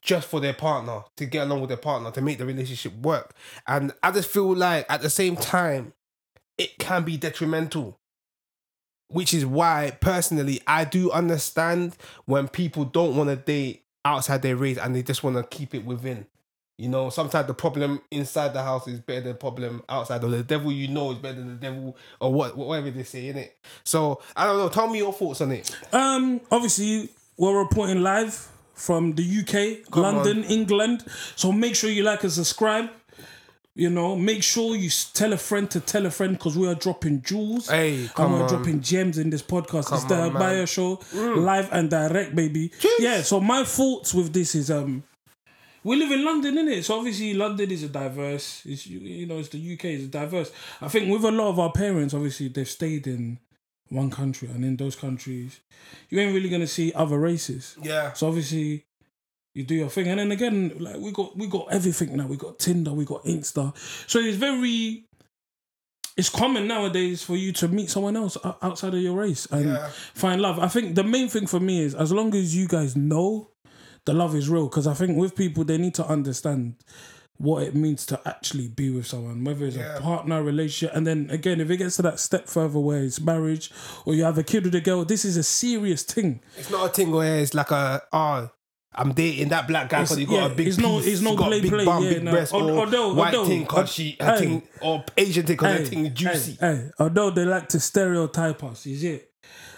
just 0.01 0.27
for 0.27 0.39
their 0.39 0.55
partner 0.55 1.03
to 1.17 1.27
get 1.27 1.45
along 1.45 1.61
with 1.61 1.67
their 1.67 1.77
partner 1.77 2.09
to 2.09 2.21
make 2.21 2.39
the 2.39 2.47
relationship 2.47 2.95
work. 2.95 3.35
And 3.67 3.93
I 4.01 4.09
just 4.09 4.29
feel 4.29 4.55
like 4.55 4.87
at 4.89 5.03
the 5.03 5.09
same 5.11 5.35
time, 5.35 5.93
it 6.57 6.79
can 6.79 7.03
be 7.03 7.15
detrimental. 7.15 7.99
Which 9.09 9.35
is 9.35 9.45
why, 9.45 9.95
personally, 10.01 10.61
I 10.65 10.83
do 10.83 11.11
understand 11.11 11.95
when 12.25 12.47
people 12.47 12.85
don't 12.85 13.15
want 13.15 13.29
to 13.29 13.35
date 13.35 13.83
outside 14.03 14.41
their 14.41 14.55
race 14.55 14.79
and 14.79 14.95
they 14.95 15.03
just 15.03 15.23
want 15.23 15.35
to 15.35 15.43
keep 15.43 15.75
it 15.75 15.85
within. 15.85 16.25
You 16.79 16.87
know, 16.87 17.09
sometimes 17.09 17.45
the 17.45 17.53
problem 17.53 17.99
inside 18.09 18.53
the 18.53 18.63
house 18.63 18.87
is 18.87 19.01
better 19.01 19.19
than 19.19 19.31
the 19.33 19.37
problem 19.37 19.83
outside, 19.89 20.23
or 20.23 20.29
the 20.29 20.43
devil 20.43 20.71
you 20.71 20.87
know 20.87 21.11
is 21.11 21.17
better 21.17 21.35
than 21.35 21.49
the 21.49 21.55
devil, 21.55 21.97
or 22.21 22.31
what, 22.31 22.55
whatever 22.55 22.89
they 22.89 23.03
say, 23.03 23.23
innit? 23.33 23.49
So 23.83 24.21
I 24.33 24.45
don't 24.45 24.57
know. 24.57 24.69
Tell 24.69 24.87
me 24.87 24.99
your 24.99 25.11
thoughts 25.11 25.41
on 25.41 25.51
it. 25.51 25.75
Um, 25.91 26.39
obviously, 26.49 27.09
we're 27.35 27.59
reporting 27.59 28.01
live 28.01 28.47
from 28.75 29.15
the 29.15 29.23
UK, 29.23 29.91
Come 29.91 30.03
London, 30.03 30.45
England. 30.45 31.03
So 31.35 31.51
make 31.51 31.75
sure 31.75 31.89
you 31.89 32.03
like 32.03 32.23
and 32.23 32.31
subscribe. 32.31 32.89
You 33.75 33.89
know, 33.89 34.15
make 34.15 34.41
sure 34.41 34.73
you 34.73 34.89
tell 35.13 35.33
a 35.33 35.37
friend 35.37 35.69
to 35.71 35.81
tell 35.81 36.05
a 36.05 36.09
friend 36.09 36.37
because 36.37 36.57
we 36.57 36.65
are 36.65 36.75
dropping 36.75 37.23
jewels. 37.23 37.69
Hey, 37.69 38.09
and 38.15 38.33
we're 38.33 38.43
on. 38.43 38.47
dropping 38.47 38.79
gems 38.79 39.17
in 39.17 39.29
this 39.29 39.43
podcast. 39.43 39.93
it's 39.93 40.05
the 40.05 40.15
on, 40.15 40.31
man. 40.31 40.31
Mm. 40.31 40.39
Bio 40.39 40.65
Show, 40.65 41.01
live 41.13 41.67
and 41.73 41.89
direct, 41.89 42.33
baby. 42.33 42.71
Yeah. 42.99 43.21
So 43.21 43.41
my 43.41 43.65
thoughts 43.65 44.13
with 44.13 44.31
this 44.31 44.55
is 44.55 44.71
um, 44.71 45.03
we 45.83 45.95
live 45.95 46.11
in 46.11 46.23
London, 46.25 46.55
innit? 46.55 46.83
So 46.83 46.97
obviously 46.97 47.33
London 47.33 47.71
is 47.71 47.83
a 47.83 47.89
diverse. 47.89 48.63
It's 48.65 48.85
you- 48.87 48.99
you 48.99 49.25
know, 49.25 49.39
it's 49.39 49.49
the 49.49 49.57
UK 49.59 49.85
is 49.95 50.07
diverse. 50.07 50.51
I 50.81 50.87
think 50.87 51.11
with 51.11 51.23
a 51.23 51.31
lot 51.31 51.49
of 51.49 51.59
our 51.59 51.71
parents, 51.71 52.13
obviously 52.13 52.47
they've 52.49 52.67
stayed 52.69 53.07
in 53.07 53.39
one 53.89 54.09
country, 54.11 54.47
and 54.49 54.63
in 54.63 54.75
those 54.77 54.95
countries, 54.95 55.59
you 56.09 56.19
ain't 56.19 56.33
really 56.33 56.49
gonna 56.49 56.67
see 56.67 56.93
other 56.93 57.17
races. 57.19 57.75
Yeah. 57.81 58.13
So 58.13 58.27
obviously, 58.27 58.83
you 59.55 59.63
do 59.63 59.73
your 59.75 59.89
thing, 59.89 60.07
and 60.07 60.19
then 60.19 60.31
again, 60.31 60.73
like 60.79 60.97
we 60.97 61.11
got 61.11 61.35
we 61.35 61.47
got 61.47 61.67
everything 61.71 62.15
now. 62.15 62.27
We 62.27 62.37
got 62.37 62.59
Tinder, 62.59 62.93
we 62.93 63.05
got 63.05 63.23
Insta. 63.25 63.73
So 64.07 64.19
it's 64.19 64.37
very. 64.37 65.05
It's 66.17 66.29
common 66.29 66.67
nowadays 66.67 67.23
for 67.23 67.37
you 67.37 67.53
to 67.53 67.69
meet 67.69 67.89
someone 67.89 68.17
else 68.17 68.37
outside 68.61 68.93
of 68.93 68.99
your 69.01 69.13
race 69.15 69.47
and 69.51 69.65
Yeah. 69.69 69.89
find 70.13 70.41
love. 70.41 70.59
I 70.59 70.67
think 70.67 70.95
the 70.95 71.03
main 71.03 71.29
thing 71.29 71.47
for 71.47 71.61
me 71.61 71.81
is 71.81 71.95
as 71.95 72.11
long 72.11 72.35
as 72.35 72.53
you 72.53 72.67
guys 72.67 72.97
know 72.97 73.51
the 74.05 74.13
love 74.13 74.35
is 74.35 74.49
real, 74.49 74.67
because 74.67 74.87
I 74.87 74.93
think 74.93 75.17
with 75.17 75.35
people 75.35 75.63
they 75.63 75.77
need 75.77 75.95
to 75.95 76.05
understand 76.07 76.75
what 77.37 77.63
it 77.63 77.73
means 77.73 78.05
to 78.07 78.19
actually 78.25 78.67
be 78.67 78.89
with 78.89 79.07
someone, 79.07 79.43
whether 79.45 79.65
it's 79.65 79.77
Yeah. 79.77 79.95
a 79.97 80.01
partner, 80.01 80.43
relationship, 80.43 80.93
and 80.95 81.07
then 81.07 81.29
again, 81.29 81.61
if 81.61 81.69
it 81.69 81.77
gets 81.77 81.95
to 81.95 82.01
that 82.01 82.19
step 82.19 82.47
further 82.49 82.79
where 82.79 83.01
it's 83.01 83.21
marriage 83.21 83.71
or 84.05 84.13
you 84.13 84.25
have 84.25 84.37
a 84.37 84.43
kid 84.43 84.65
with 84.65 84.75
a 84.75 84.81
girl, 84.81 85.05
this 85.05 85.23
is 85.23 85.37
a 85.37 85.43
serious 85.43 86.03
thing. 86.03 86.41
It's 86.57 86.69
not 86.69 86.85
a 86.89 86.89
thing 86.89 87.11
where 87.11 87.39
it's 87.39 87.53
like 87.53 87.71
a 87.71 88.01
oh. 88.11 88.49
I'm 88.95 89.13
dating 89.13 89.49
that 89.49 89.67
black 89.67 89.87
guy 89.87 90.01
because 90.01 90.17
he 90.17 90.25
got 90.25 90.33
yeah, 90.33 90.45
a 90.47 90.49
big 90.55 90.67
it's 90.67 90.77
no- 90.79 90.97
piece, 90.97 91.07
it's 91.13 91.21
no 91.21 91.35
got 91.35 91.47
play, 91.47 91.59
a 91.59 91.61
big 91.61 91.71
play, 91.71 91.85
bum, 91.85 92.03
yeah, 92.03 92.09
big 92.09 92.23
no. 92.23 92.31
breast, 92.31 92.53
Al- 92.53 92.69
or 92.71 92.79
although- 92.79 93.13
white 93.13 93.33
although- 93.35 93.47
thing 93.47 93.61
because 93.61 93.89
she, 93.93 94.17
her 94.19 94.31
hey. 94.33 94.39
thing, 94.39 94.63
or 94.81 95.05
Asian 95.15 95.45
thing 95.45 95.55
because 95.55 95.77
her 95.79 95.85
thing 95.85 95.99
is 95.99 96.07
hey, 96.07 96.13
juicy. 96.15 96.57
Hey, 96.59 96.89
although 96.99 97.29
they 97.29 97.45
like 97.45 97.69
to 97.69 97.79
stereotype 97.79 98.63
us, 98.63 98.87
is 98.87 99.03
it? 99.03 99.31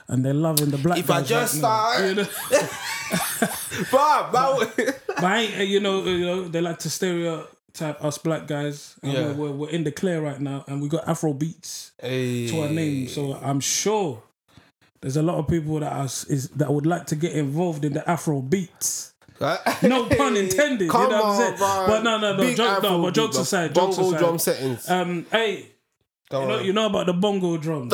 And 0.07 0.23
they're 0.25 0.33
loving 0.33 0.69
the 0.69 0.77
black 0.77 0.97
If 0.97 1.11
I 1.11 1.21
just 1.21 1.55
right 1.55 1.61
now, 1.61 1.91
start- 1.91 2.05
you 2.05 2.15
know? 2.15 3.47
But, 3.91 4.31
but 4.31 4.75
but 5.07 5.23
I 5.23 5.39
ain't, 5.41 5.67
you 5.69 5.79
know, 5.79 6.03
you 6.03 6.25
know, 6.25 6.47
they 6.47 6.61
like 6.61 6.79
to 6.79 6.89
stereotype 6.89 8.03
us 8.03 8.17
black 8.17 8.47
guys. 8.47 8.95
And 9.03 9.13
Yeah. 9.13 9.27
we're, 9.33 9.33
we're, 9.33 9.51
we're 9.51 9.69
in 9.69 9.83
the 9.83 9.91
clear 9.91 10.21
right 10.21 10.39
now, 10.39 10.63
and 10.67 10.81
we 10.81 10.89
got 10.89 11.07
Afro 11.07 11.33
beats 11.33 11.91
hey. 12.01 12.47
to 12.49 12.61
our 12.61 12.69
name. 12.69 13.07
So 13.07 13.33
I'm 13.41 13.59
sure 13.59 14.23
there's 15.01 15.17
a 15.17 15.23
lot 15.23 15.37
of 15.37 15.47
people 15.47 15.79
that 15.79 15.91
are, 15.91 16.05
is 16.05 16.49
that 16.55 16.71
would 16.71 16.85
like 16.85 17.05
to 17.07 17.15
get 17.15 17.33
involved 17.33 17.85
in 17.85 17.93
the 17.93 18.09
Afro 18.09 18.41
beats. 18.41 19.13
No 19.81 20.05
pun 20.05 20.37
intended. 20.37 20.87
Come 20.87 21.01
you 21.05 21.09
know 21.09 21.15
what 21.15 21.25
I'm 21.25 21.31
on, 21.31 21.37
saying? 21.37 21.59
man. 21.59 21.87
But 21.89 22.03
no, 22.03 22.17
no, 22.19 22.37
no, 22.37 22.53
joke, 22.53 22.83
no. 22.83 23.01
But 23.01 23.13
jokes 23.15 23.37
aside, 23.39 23.73
jokes 23.73 23.97
aside. 23.97 24.19
drum 24.19 24.37
settings. 24.37 24.87
Um, 24.87 25.25
hey, 25.31 25.65
You 26.41 26.47
know, 26.47 26.59
you 26.59 26.73
know 26.73 26.85
about 26.87 27.05
the 27.07 27.13
bongo 27.13 27.57
drums. 27.57 27.91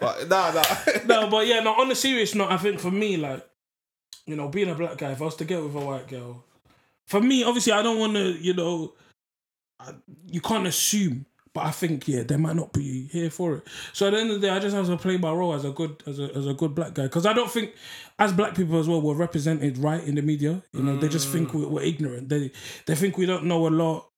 But 0.00 0.28
nah, 0.28 0.52
nah. 0.52 0.62
no, 1.06 1.28
but 1.30 1.46
yeah, 1.46 1.60
no. 1.60 1.74
On 1.74 1.90
a 1.90 1.94
serious 1.94 2.34
note, 2.34 2.50
I 2.50 2.56
think 2.56 2.80
for 2.80 2.90
me, 2.90 3.16
like, 3.16 3.46
you 4.26 4.36
know, 4.36 4.48
being 4.48 4.68
a 4.70 4.74
black 4.74 4.96
guy, 4.98 5.12
if 5.12 5.20
I 5.22 5.24
was 5.24 5.36
to 5.36 5.44
get 5.44 5.62
with 5.62 5.74
a 5.74 5.80
white 5.80 6.08
girl, 6.08 6.44
for 7.06 7.20
me, 7.20 7.44
obviously, 7.44 7.72
I 7.72 7.82
don't 7.82 7.98
want 7.98 8.14
to, 8.14 8.32
you 8.32 8.54
know, 8.54 8.94
I, 9.78 9.92
you 10.26 10.40
can't 10.40 10.66
assume, 10.66 11.26
but 11.52 11.66
I 11.66 11.70
think 11.70 12.08
yeah, 12.08 12.22
they 12.22 12.36
might 12.36 12.56
not 12.56 12.72
be 12.72 13.06
here 13.08 13.30
for 13.30 13.56
it. 13.56 13.62
So 13.92 14.06
at 14.06 14.10
the 14.10 14.18
end 14.18 14.30
of 14.30 14.40
the 14.40 14.46
day, 14.48 14.52
I 14.52 14.58
just 14.58 14.74
have 14.74 14.86
to 14.86 14.96
play 14.96 15.18
my 15.18 15.30
role 15.30 15.52
as 15.54 15.64
a 15.64 15.70
good, 15.70 16.02
as 16.06 16.18
a 16.18 16.34
as 16.34 16.46
a 16.46 16.54
good 16.54 16.74
black 16.74 16.94
guy, 16.94 17.02
because 17.04 17.26
I 17.26 17.32
don't 17.32 17.50
think, 17.50 17.74
as 18.18 18.32
black 18.32 18.54
people 18.54 18.78
as 18.80 18.88
well, 18.88 19.00
we're 19.02 19.14
represented 19.14 19.76
right 19.78 20.02
in 20.02 20.14
the 20.14 20.22
media. 20.22 20.62
You 20.72 20.82
know, 20.82 20.96
they 20.96 21.08
just 21.08 21.28
think 21.28 21.52
we're, 21.54 21.68
we're 21.68 21.82
ignorant. 21.82 22.28
They 22.28 22.50
they 22.86 22.94
think 22.94 23.18
we 23.18 23.26
don't 23.26 23.44
know 23.44 23.66
a 23.66 23.70
lot. 23.70 24.08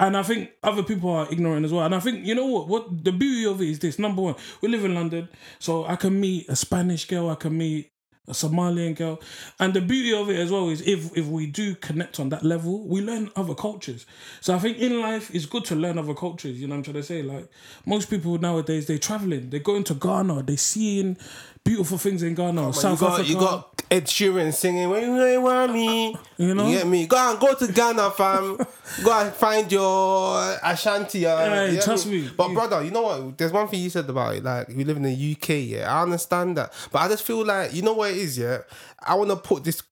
And 0.00 0.16
I 0.16 0.22
think 0.22 0.50
other 0.62 0.82
people 0.82 1.10
are 1.10 1.28
ignorant 1.30 1.64
as 1.64 1.72
well. 1.72 1.84
And 1.84 1.94
I 1.94 2.00
think, 2.00 2.26
you 2.26 2.34
know 2.34 2.46
what? 2.46 2.68
What 2.68 3.04
the 3.04 3.12
beauty 3.12 3.46
of 3.46 3.60
it 3.60 3.68
is 3.68 3.78
this. 3.78 3.98
Number 3.98 4.22
one, 4.22 4.34
we 4.60 4.68
live 4.68 4.84
in 4.84 4.94
London. 4.94 5.28
So 5.58 5.84
I 5.84 5.96
can 5.96 6.20
meet 6.20 6.48
a 6.48 6.56
Spanish 6.56 7.06
girl, 7.06 7.30
I 7.30 7.36
can 7.36 7.56
meet 7.56 7.92
a 8.26 8.32
Somalian 8.32 8.96
girl. 8.96 9.20
And 9.60 9.74
the 9.74 9.80
beauty 9.80 10.12
of 10.14 10.30
it 10.30 10.38
as 10.38 10.50
well 10.50 10.68
is 10.70 10.80
if 10.80 11.16
if 11.16 11.26
we 11.26 11.46
do 11.46 11.74
connect 11.74 12.18
on 12.18 12.30
that 12.30 12.42
level, 12.42 12.86
we 12.88 13.02
learn 13.02 13.30
other 13.36 13.54
cultures. 13.54 14.06
So 14.40 14.54
I 14.54 14.58
think 14.58 14.78
in 14.78 15.00
life 15.00 15.34
it's 15.34 15.46
good 15.46 15.64
to 15.66 15.76
learn 15.76 15.98
other 15.98 16.14
cultures. 16.14 16.60
You 16.60 16.66
know 16.66 16.72
what 16.74 16.78
I'm 16.78 16.84
trying 16.84 16.94
to 16.94 17.02
say? 17.02 17.22
Like 17.22 17.48
most 17.86 18.08
people 18.10 18.38
nowadays, 18.38 18.86
they're 18.86 18.98
traveling, 18.98 19.50
they're 19.50 19.60
going 19.60 19.84
to 19.84 19.94
Ghana, 19.94 20.42
they're 20.44 20.56
seeing 20.56 21.16
beautiful 21.64 21.98
things 21.98 22.22
in 22.22 22.34
Ghana, 22.34 22.72
South 22.72 23.00
you 23.00 23.06
got, 23.06 23.12
Africa. 23.20 23.28
You 23.28 23.38
got 23.38 23.73
Ed 23.90 24.06
Sheeran 24.06 24.52
singing 24.52 24.88
"When 24.90 25.02
You 25.02 25.24
Ain't 25.24 25.42
Want 25.42 25.72
Me." 25.72 26.16
You 26.36 26.54
know? 26.54 26.66
you 26.66 26.78
get 26.78 26.86
me. 26.86 27.06
Go 27.06 27.16
and 27.30 27.38
go 27.40 27.54
to 27.54 27.72
Ghana, 27.72 28.10
fam. 28.12 28.56
go 29.04 29.12
and 29.20 29.32
find 29.34 29.70
your 29.70 30.56
Ashanti. 30.62 31.26
Uh, 31.26 31.36
Hey, 31.38 31.74
you 31.74 31.80
trust 31.80 32.06
me. 32.06 32.28
But 32.36 32.48
You- 32.48 32.54
brother, 32.54 32.82
you 32.82 32.90
know 32.90 33.02
what? 33.02 33.38
There's 33.38 33.52
one 33.52 33.68
thing 33.68 33.80
you 33.80 33.90
said 33.90 34.08
about 34.08 34.34
it. 34.34 34.42
Like 34.44 34.68
we 34.68 34.84
live 34.84 34.96
in 34.96 35.02
the 35.04 35.12
UK. 35.14 35.48
Yeah, 35.64 35.94
I 35.94 36.02
understand 36.02 36.56
that, 36.56 36.72
but 36.90 37.00
I 37.00 37.08
just 37.08 37.22
feel 37.24 37.44
like 37.44 37.72
you 37.74 37.82
know 37.82 37.92
what 37.94 38.10
it 38.10 38.16
is. 38.16 38.36
Yeah, 38.38 38.58
I 39.02 39.14
want 39.14 39.30
to 39.30 39.36
put 39.36 39.64
this 39.64 39.82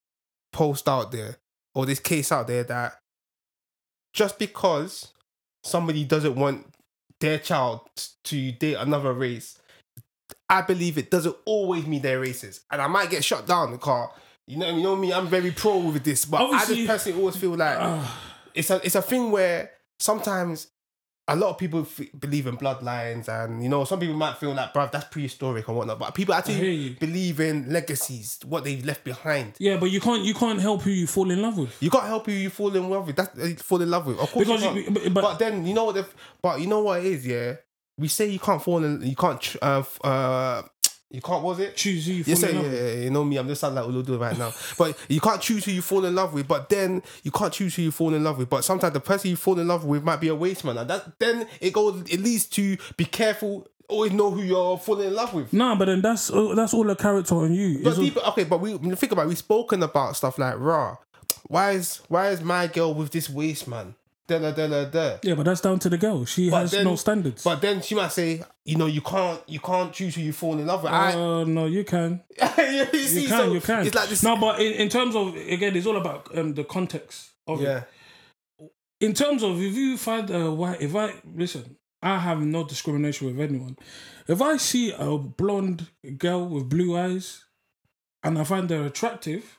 post 0.52 0.88
out 0.88 1.12
there 1.12 1.36
or 1.74 1.86
this 1.86 2.00
case 2.00 2.30
out 2.32 2.46
there 2.48 2.64
that 2.64 2.98
just 4.12 4.38
because 4.38 5.12
somebody 5.64 6.04
doesn't 6.04 6.34
want 6.34 6.66
their 7.20 7.38
child 7.38 7.80
to 8.24 8.52
date 8.52 8.74
another 8.74 9.12
race 9.12 9.58
I 10.52 10.60
believe 10.62 10.98
it 10.98 11.10
doesn't 11.10 11.34
always 11.46 11.86
mean 11.86 12.02
they're 12.02 12.20
racist. 12.20 12.60
And 12.70 12.80
I 12.82 12.86
might 12.86 13.10
get 13.10 13.24
shut 13.24 13.46
down 13.46 13.72
The 13.72 13.78
car, 13.78 14.10
you 14.46 14.56
know, 14.58 14.68
you 14.76 14.82
know 14.82 14.94
me, 14.96 15.12
I'm 15.12 15.26
very 15.26 15.50
pro 15.50 15.78
with 15.78 16.04
this. 16.04 16.24
But 16.26 16.42
I 16.42 16.44
Obviously- 16.44 16.76
just 16.76 16.88
personally 16.88 17.18
always 17.20 17.36
feel 17.36 17.56
like 17.56 17.78
Ah. 17.80 18.20
it's 18.54 18.70
a 18.70 18.80
it's 18.84 18.94
a 18.94 19.02
thing 19.02 19.30
where 19.32 19.70
sometimes 19.98 20.68
a 21.28 21.36
lot 21.36 21.50
of 21.50 21.56
people 21.58 21.82
f- 21.82 22.00
believe 22.18 22.48
in 22.48 22.56
bloodlines, 22.56 23.28
and 23.28 23.62
you 23.62 23.68
know, 23.68 23.84
some 23.84 24.00
people 24.00 24.16
might 24.16 24.36
feel 24.38 24.52
like, 24.52 24.74
bruv, 24.74 24.90
that's 24.90 25.06
prehistoric 25.06 25.66
and 25.68 25.76
whatnot. 25.76 25.98
But 26.00 26.14
people 26.14 26.34
actually 26.34 26.90
believe 26.98 27.38
in 27.38 27.72
legacies, 27.72 28.40
what 28.44 28.64
they've 28.64 28.84
left 28.84 29.04
behind. 29.04 29.54
Yeah, 29.60 29.76
but 29.76 29.90
you 29.92 30.00
can't 30.00 30.24
you 30.24 30.34
can't 30.34 30.60
help 30.60 30.82
who 30.82 30.90
you 30.90 31.06
fall 31.06 31.30
in 31.30 31.40
love 31.40 31.56
with. 31.56 31.80
You 31.80 31.90
can't 31.90 32.04
help 32.06 32.26
who 32.26 32.32
you 32.32 32.50
fall 32.50 32.74
in 32.74 32.90
love 32.90 33.06
with. 33.06 33.16
That's 33.16 33.38
uh, 33.38 33.54
fall 33.62 33.80
in 33.80 33.90
love 33.90 34.04
with. 34.06 34.18
Of 34.18 34.32
course, 34.32 34.46
Because 34.48 34.62
you 34.64 34.82
you- 34.82 34.90
but- 34.90 35.14
but, 35.14 35.22
but- 35.22 35.38
then 35.38 35.64
you 35.64 35.74
know 35.74 35.84
what? 35.84 35.94
The, 35.94 36.06
but 36.42 36.60
you 36.60 36.66
know 36.66 36.80
what 36.80 36.98
it 37.00 37.06
is. 37.06 37.24
Yeah, 37.24 37.54
we 38.02 38.08
say 38.08 38.26
you 38.28 38.38
can't 38.38 38.62
fall 38.62 38.84
in. 38.84 39.00
You 39.02 39.16
can't. 39.16 39.56
Uh, 39.62 39.82
uh, 40.04 40.62
you 41.10 41.20
can't. 41.20 41.42
What 41.42 41.56
was 41.56 41.58
it? 41.60 41.76
Choose 41.76 42.06
who 42.06 42.12
you 42.12 42.18
You 42.18 42.24
fall 42.24 42.36
say, 42.36 42.50
in 42.50 42.56
yeah, 42.56 42.62
love 42.62 42.70
with. 42.72 42.80
yeah, 42.98 43.04
you 43.04 43.10
know 43.10 43.24
me, 43.24 43.36
I'm 43.38 43.48
just 43.48 43.60
sounding 43.60 43.82
like 43.84 43.94
Uludu 43.94 44.18
right 44.20 44.36
now. 44.38 44.52
But 44.78 44.98
you 45.08 45.20
can't 45.20 45.40
choose 45.40 45.64
who 45.64 45.72
you 45.72 45.82
fall 45.82 46.04
in 46.04 46.14
love 46.14 46.34
with, 46.34 46.46
but 46.48 46.68
then 46.68 47.02
you 47.22 47.30
can't 47.30 47.52
choose 47.52 47.74
who 47.76 47.82
you 47.82 47.90
fall 47.92 48.12
in 48.14 48.22
love 48.24 48.38
with. 48.38 48.50
But 48.50 48.64
sometimes 48.64 48.92
the 48.94 49.00
person 49.00 49.30
you 49.30 49.36
fall 49.36 49.58
in 49.58 49.68
love 49.68 49.84
with 49.84 50.02
might 50.02 50.20
be 50.20 50.28
a 50.28 50.34
waste 50.34 50.64
man. 50.64 50.78
And 50.78 50.88
that 50.90 51.18
then 51.18 51.46
it 51.60 51.72
goes 51.72 52.02
it 52.10 52.20
leads 52.20 52.46
to 52.58 52.76
be 52.96 53.04
careful, 53.04 53.68
always 53.88 54.12
know 54.12 54.30
who 54.30 54.42
you're 54.42 54.78
falling 54.78 55.08
in 55.08 55.14
love 55.14 55.32
with. 55.34 55.52
Nah, 55.52 55.74
but 55.76 55.84
then 55.86 56.00
that's 56.02 56.30
uh, 56.30 56.54
that's 56.56 56.72
all 56.74 56.88
a 56.90 56.96
character 56.96 57.34
on 57.36 57.52
you. 57.54 57.80
But 57.84 57.98
It's 57.98 58.16
all- 58.16 58.28
okay, 58.32 58.44
but 58.44 58.60
we 58.60 58.76
think 58.96 59.12
about 59.12 59.26
it, 59.26 59.28
we've 59.28 59.38
spoken 59.38 59.82
about 59.82 60.16
stuff 60.16 60.38
like 60.38 60.54
raw. 60.58 60.96
Why 61.48 61.72
is 61.72 62.00
why 62.08 62.30
is 62.30 62.40
my 62.40 62.66
girl 62.68 62.94
with 62.94 63.10
this 63.10 63.28
waste 63.28 63.68
man? 63.68 63.94
Da 64.38 64.50
da 64.50 64.50
da 64.52 64.66
da 64.68 64.84
da. 64.84 65.18
yeah, 65.22 65.34
but 65.34 65.44
that's 65.44 65.60
down 65.60 65.78
to 65.80 65.88
the 65.88 65.98
girl. 65.98 66.24
She 66.24 66.50
But 66.50 66.60
has 66.62 66.70
then- 66.72 66.84
no 66.84 66.96
standards. 66.96 67.44
But 67.44 67.60
then 67.60 67.82
she 67.82 67.94
might 67.94 68.12
say, 68.12 68.42
you 68.64 68.76
know, 68.76 68.86
you 68.86 69.00
can't 69.00 69.40
you 69.48 69.60
can't 69.60 69.92
choose 69.92 70.14
who 70.14 70.22
you 70.22 70.32
fall 70.32 70.58
in 70.58 70.66
love 70.66 70.82
with. 70.82 70.92
I, 70.92 71.12
uh, 71.12 71.44
no, 71.44 71.66
you 71.66 71.84
can. 71.84 72.22
you, 72.58 72.84
see, 73.06 73.22
You 73.22 73.28
can, 73.28 73.38
so 73.38 73.52
you 73.52 73.60
can. 73.60 73.86
It's 73.86 73.94
like 73.94 74.08
this. 74.08 74.22
No, 74.22 74.36
but 74.36 74.60
in, 74.60 74.72
in 74.72 74.88
terms 74.88 75.14
of 75.16 75.34
again, 75.36 75.76
it's 75.76 75.86
all 75.86 75.96
about 75.96 76.36
um, 76.36 76.54
the 76.54 76.64
context 76.64 77.30
of 77.46 77.60
it. 77.60 77.64
yeah. 77.64 77.82
in 79.00 79.14
terms 79.14 79.42
of 79.42 79.60
if 79.60 79.74
you 79.74 79.96
find 79.96 80.30
a 80.30 80.50
white, 80.50 80.80
if 80.80 80.94
I 80.94 81.14
listen, 81.34 81.76
I 82.02 82.18
have 82.18 82.40
no 82.40 82.64
discrimination 82.64 83.26
with 83.28 83.40
anyone. 83.40 83.76
If 84.28 84.40
I 84.40 84.56
see 84.56 84.92
a 84.92 85.18
blonde 85.18 85.88
girl 86.18 86.48
with 86.48 86.68
blue 86.68 86.96
eyes 86.96 87.44
and 88.22 88.38
I 88.38 88.44
find 88.44 88.70
her 88.70 88.84
attractive, 88.86 89.58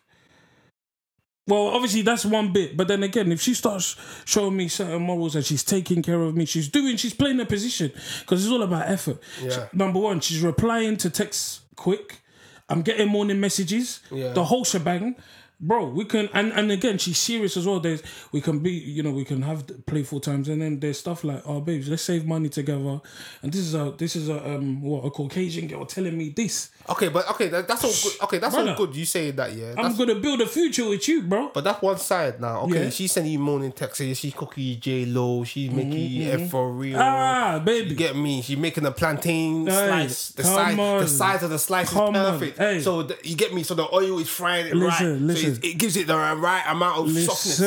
well, 1.48 1.68
obviously 1.68 2.02
that's 2.02 2.26
one 2.26 2.54
bit. 2.54 2.78
But 2.78 2.88
then 2.88 3.04
again, 3.04 3.32
if 3.32 3.42
she 3.42 3.54
starts 3.54 3.96
showing 4.26 4.56
me 4.56 4.68
certain 4.68 5.02
morals 5.02 5.36
and 5.36 5.46
she's 5.46 5.64
taking 5.64 6.02
care 6.02 6.22
of 6.22 6.36
me, 6.36 6.46
she's 6.46 6.70
doing, 6.70 6.98
she's 6.98 7.14
playing 7.14 7.40
a 7.40 7.46
position 7.46 7.92
because 8.22 8.44
it's 8.44 8.52
all 8.52 8.64
about 8.64 8.90
effort. 8.90 9.18
Yeah. 9.42 9.68
Number 9.74 10.00
one, 10.00 10.20
she's 10.22 10.42
replying 10.42 10.98
to 10.98 11.10
texts 11.10 11.62
quick. 11.76 12.20
I'm 12.70 12.82
getting 12.82 13.10
morning 13.10 13.40
messages. 13.40 14.00
Yeah. 14.10 14.32
The 14.32 14.46
whole 14.46 14.64
shebang. 14.64 15.16
Bro, 15.66 15.92
we 15.92 16.04
can 16.04 16.28
and, 16.34 16.52
and 16.52 16.70
again 16.72 16.98
she's 16.98 17.18
serious 17.18 17.56
as 17.56 17.66
well. 17.66 17.80
There's 17.80 18.04
we 18.34 18.42
can 18.42 18.60
be 18.60 18.72
you 18.72 19.02
know 19.02 19.12
we 19.12 19.24
can 19.24 19.42
have 19.44 19.64
playful 19.86 20.20
times 20.20 20.50
and 20.50 20.62
then 20.62 20.80
there's 20.82 21.00
stuff 21.00 21.24
like 21.24 21.42
oh 21.46 21.62
babes 21.62 21.88
let's 21.88 22.04
save 22.04 22.26
money 22.26 22.50
together 22.50 23.00
and 23.42 23.52
this 23.54 23.62
is 23.62 23.74
a 23.74 23.94
this 23.98 24.16
is 24.18 24.28
a 24.28 24.46
um 24.56 24.82
what 24.82 25.06
a 25.06 25.10
Caucasian 25.10 25.68
girl 25.68 25.86
telling 25.86 26.18
me 26.18 26.30
this 26.30 26.70
Okay, 26.90 27.08
but 27.08 27.30
okay, 27.32 27.48
that, 27.48 27.66
that's 27.66 27.82
all 27.86 27.92
good. 28.12 28.24
Okay, 28.26 28.38
that's 28.40 28.54
all 28.56 28.76
good. 28.76 28.94
you 28.94 29.06
saying 29.06 29.38
that, 29.38 29.54
yeah. 29.54 29.74
I'm 29.78 29.96
gonna 29.96 30.16
build 30.16 30.42
a 30.42 30.46
future 30.48 30.90
with 30.90 31.08
you, 31.08 31.22
bro. 31.22 31.50
but 31.54 31.64
that's 31.64 31.82
one 31.82 31.98
side 31.98 32.42
now. 32.42 32.64
Okay, 32.64 32.84
Yeah. 32.84 32.90
she's 32.90 33.10
sending 33.14 33.32
you 33.32 33.40
morning 33.40 33.72
texts. 33.72 34.04
She's 34.20 34.34
cooking 34.34 34.66
you 34.66 34.76
J 34.76 35.06
Lo. 35.06 35.46
She's 35.46 35.72
making 35.72 35.94
you 35.94 36.30
F 36.30 36.50
for 36.52 36.70
real. 36.74 36.98
Ah, 37.00 37.54
You 37.56 37.60
baby. 37.62 37.96
get 37.96 38.18
me? 38.18 38.42
She's 38.42 38.58
making 38.58 38.86
a 38.86 38.92
plantain 38.92 39.66
Hey, 39.66 39.72
slice. 39.88 40.30
The 40.32 40.44
size, 40.44 40.76
the 40.76 41.08
size 41.08 41.44
of 41.44 41.52
the 41.52 41.58
slice 41.60 41.90
Come 41.90 42.16
is 42.16 42.22
on. 42.22 42.34
perfect. 42.40 42.58
Hey. 42.58 42.82
So 42.82 43.04
the, 43.04 43.18
you 43.24 43.38
get 43.38 43.54
me? 43.54 43.64
So 43.64 43.76
the 43.76 43.88
oil 43.96 44.20
is 44.20 44.28
frying 44.28 44.68
it 44.68 44.76
Listen, 44.76 45.12
right. 45.14 45.22
listen. 45.22 45.53
So 45.53 45.53
it, 45.58 45.66
it 45.66 45.78
gives 45.78 45.96
it 45.98 46.08
the 46.08 46.16
right 46.16 46.64
amount 46.68 47.00
of 47.10 47.18
softness. 47.24 47.60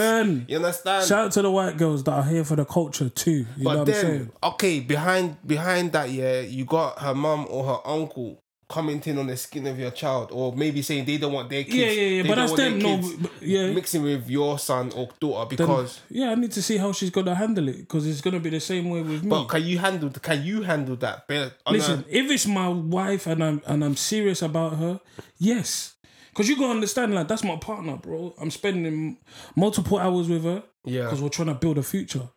You 0.48 0.56
understand? 0.56 1.06
Shout 1.06 1.26
out 1.26 1.32
to 1.32 1.42
the 1.42 1.50
white 1.50 1.76
girls 1.76 2.04
that 2.04 2.12
are 2.12 2.24
here 2.24 2.44
for 2.44 2.56
the 2.56 2.64
culture 2.64 3.08
too. 3.08 3.30
You 3.30 3.44
know 3.44 3.46
but 3.64 3.64
what 3.64 3.78
I'm 3.78 3.84
then, 3.86 3.94
saying? 4.02 4.30
okay, 4.42 4.80
behind 4.80 5.36
behind 5.46 5.92
that, 5.92 6.10
yeah, 6.10 6.40
you 6.40 6.64
got 6.64 6.98
her 7.00 7.14
mum 7.14 7.46
or 7.50 7.64
her 7.64 7.78
uncle 7.84 8.42
commenting 8.68 9.16
on 9.16 9.28
the 9.28 9.36
skin 9.36 9.64
of 9.68 9.78
your 9.78 9.92
child, 9.92 10.30
or 10.32 10.52
maybe 10.56 10.82
saying 10.82 11.04
they 11.04 11.18
don't 11.18 11.32
want 11.32 11.48
their 11.48 11.62
kids. 11.62 11.76
Yeah, 11.76 11.86
yeah, 11.86 12.22
yeah. 12.22 12.28
But 12.28 12.34
that's 12.34 12.52
them. 12.54 12.78
No, 12.80 12.96
but- 13.20 13.30
yeah. 13.40 13.70
mixing 13.72 14.02
with 14.02 14.28
your 14.28 14.58
son 14.58 14.90
or 14.96 15.08
daughter 15.20 15.54
Then- 15.54 15.66
because. 15.68 16.00
yeah, 16.10 16.30
I 16.30 16.34
need 16.34 16.50
to 16.50 16.60
see 16.62 16.76
how 16.76 16.90
she's 16.90 17.10
gonna 17.10 17.36
handle 17.36 17.68
it 17.68 17.78
because 17.78 18.08
it's 18.08 18.20
gonna 18.20 18.40
be 18.40 18.50
the 18.50 18.58
same 18.58 18.90
way 18.90 19.02
with 19.02 19.22
me. 19.22 19.28
But 19.30 19.44
can 19.44 19.62
you 19.64 19.78
handle? 19.78 20.10
Can 20.10 20.42
you 20.42 20.62
handle 20.62 20.96
that? 20.96 21.26
Listen, 21.70 22.04
a- 22.10 22.16
if 22.18 22.28
it's 22.28 22.48
my 22.48 22.68
wife 22.68 23.28
and 23.28 23.44
I'm 23.44 23.62
and 23.66 23.84
I'm 23.84 23.94
serious 23.94 24.42
about 24.42 24.78
her, 24.78 25.00
yes. 25.38 25.94
Cause 26.36 26.48
you 26.48 26.56
gotta 26.56 26.72
understand, 26.72 27.14
like 27.14 27.28
that's 27.28 27.42
my 27.42 27.56
partner, 27.56 27.96
bro. 27.96 28.34
I'm 28.38 28.50
spending 28.50 29.16
multiple 29.56 29.98
hours 29.98 30.28
with 30.28 30.44
her. 30.44 30.62
Yeah. 30.84 31.04
Because 31.04 31.22
we're 31.22 31.30
trying 31.30 31.48
to 31.48 31.54
build 31.54 31.78
a 31.78 31.82
future. 31.82 32.28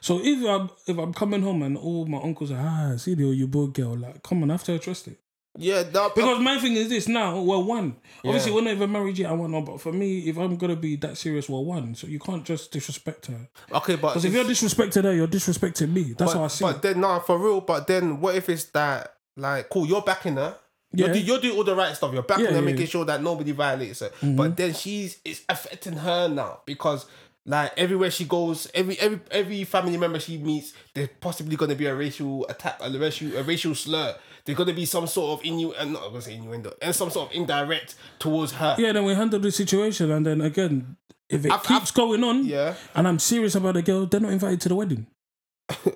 So 0.00 0.20
if 0.22 0.46
I'm 0.46 0.70
if 0.86 0.98
I'm 0.98 1.12
coming 1.14 1.42
home 1.42 1.62
and 1.62 1.76
all 1.78 2.04
my 2.06 2.18
uncles 2.22 2.50
are 2.52 2.58
ah, 2.60 2.96
see 2.96 3.14
the 3.14 3.24
you 3.28 3.46
boy 3.48 3.66
girl, 3.68 3.96
like 3.96 4.22
come 4.22 4.42
on, 4.42 4.50
I 4.50 4.54
have 4.54 4.64
to 4.64 4.78
trust 4.78 5.08
it. 5.08 5.18
yeah, 5.58 5.82
that, 5.82 6.14
Because 6.14 6.38
my 6.40 6.58
thing 6.58 6.74
is 6.74 6.90
this 6.90 7.08
now, 7.08 7.40
we're 7.40 7.58
one. 7.58 7.96
Obviously, 8.24 8.52
we're 8.52 8.60
not 8.60 8.74
even 8.74 8.92
married 8.92 9.16
yet, 9.18 9.30
I 9.30 9.32
want 9.32 9.54
to, 9.54 9.60
but 9.62 9.80
for 9.80 9.90
me, 9.92 10.28
if 10.28 10.36
I'm 10.36 10.56
gonna 10.56 10.76
be 10.76 10.96
that 10.96 11.16
serious, 11.16 11.48
we're 11.48 11.60
one. 11.60 11.94
So 11.94 12.06
you 12.06 12.18
can't 12.18 12.44
just 12.44 12.70
disrespect 12.72 13.26
her. 13.26 13.48
okay, 13.72 13.96
but 13.96 14.08
Because 14.10 14.26
if 14.26 14.34
you're 14.34 14.44
disrespecting 14.44 15.04
her, 15.04 15.14
you're 15.14 15.26
disrespecting 15.26 15.90
me. 15.92 16.12
That's 16.16 16.34
how 16.34 16.44
I 16.44 16.48
see 16.48 16.64
but 16.64 16.76
it. 16.76 16.82
then 16.82 17.00
no, 17.00 17.20
for 17.20 17.38
real. 17.38 17.62
But 17.62 17.86
then 17.86 18.20
what 18.20 18.34
if 18.34 18.50
it's 18.50 18.64
that 18.76 19.14
like 19.36 19.70
cool? 19.70 19.86
You're 19.86 20.02
backing 20.02 20.36
her. 20.36 20.56
You're, 20.92 21.08
Yeah. 21.08 21.14
do, 21.14 21.20
you're 21.20 21.40
doing 21.40 21.56
all 21.56 21.64
the 21.64 21.74
right 21.76 21.94
stuff. 21.94 22.12
You're 22.12 22.22
backing 22.22 22.44
Yeah, 22.46 22.50
her, 22.52 22.56
yeah, 22.58 22.62
making 22.64 22.86
sure 22.86 23.04
that 23.04 23.22
nobody 23.22 23.52
violates 23.52 24.00
her. 24.00 24.08
Mm-hmm. 24.08 24.36
But 24.36 24.56
then 24.56 24.72
she's 24.74 25.18
it's 25.24 25.42
affecting 25.48 25.94
her 25.94 26.28
now 26.28 26.60
because 26.64 27.06
like 27.44 27.72
everywhere 27.76 28.10
she 28.10 28.24
goes, 28.24 28.68
every 28.74 28.98
every 28.98 29.20
every 29.30 29.64
family 29.64 29.96
member 29.96 30.18
she 30.18 30.38
meets, 30.38 30.72
there's 30.94 31.08
possibly 31.20 31.56
going 31.56 31.70
to 31.70 31.76
be 31.76 31.86
a 31.86 31.94
racial 31.94 32.46
attack, 32.48 32.78
a 32.80 32.90
racial 32.90 33.36
a 33.36 33.42
racial 33.42 33.74
slur. 33.74 34.14
There's 34.44 34.56
going 34.56 34.68
to 34.68 34.74
be 34.74 34.84
some 34.86 35.06
sort 35.08 35.40
of 35.40 35.44
innu, 35.46 35.74
uh, 35.78 35.84
not 35.84 36.12
to 36.12 36.22
say 36.22 36.34
innuendo, 36.34 36.72
and 36.80 36.94
some 36.94 37.10
sort 37.10 37.30
of 37.30 37.36
indirect 37.36 37.96
towards 38.20 38.52
her. 38.52 38.76
Yeah, 38.78 38.92
then 38.92 39.04
we 39.04 39.12
handle 39.14 39.40
the 39.40 39.50
situation, 39.50 40.10
and 40.12 40.24
then 40.24 40.40
again, 40.40 40.96
if 41.28 41.44
it 41.44 41.50
I've- 41.50 41.66
keeps 41.66 41.90
going 41.90 42.22
on, 42.22 42.44
Yeah. 42.46 42.74
and 42.94 43.08
I'm 43.08 43.18
serious 43.18 43.56
about 43.56 43.74
the 43.74 43.82
girl, 43.82 44.06
they're 44.06 44.20
not 44.20 44.30
invited 44.32 44.60
to 44.62 44.68
the 44.68 44.76
wedding. 44.76 45.08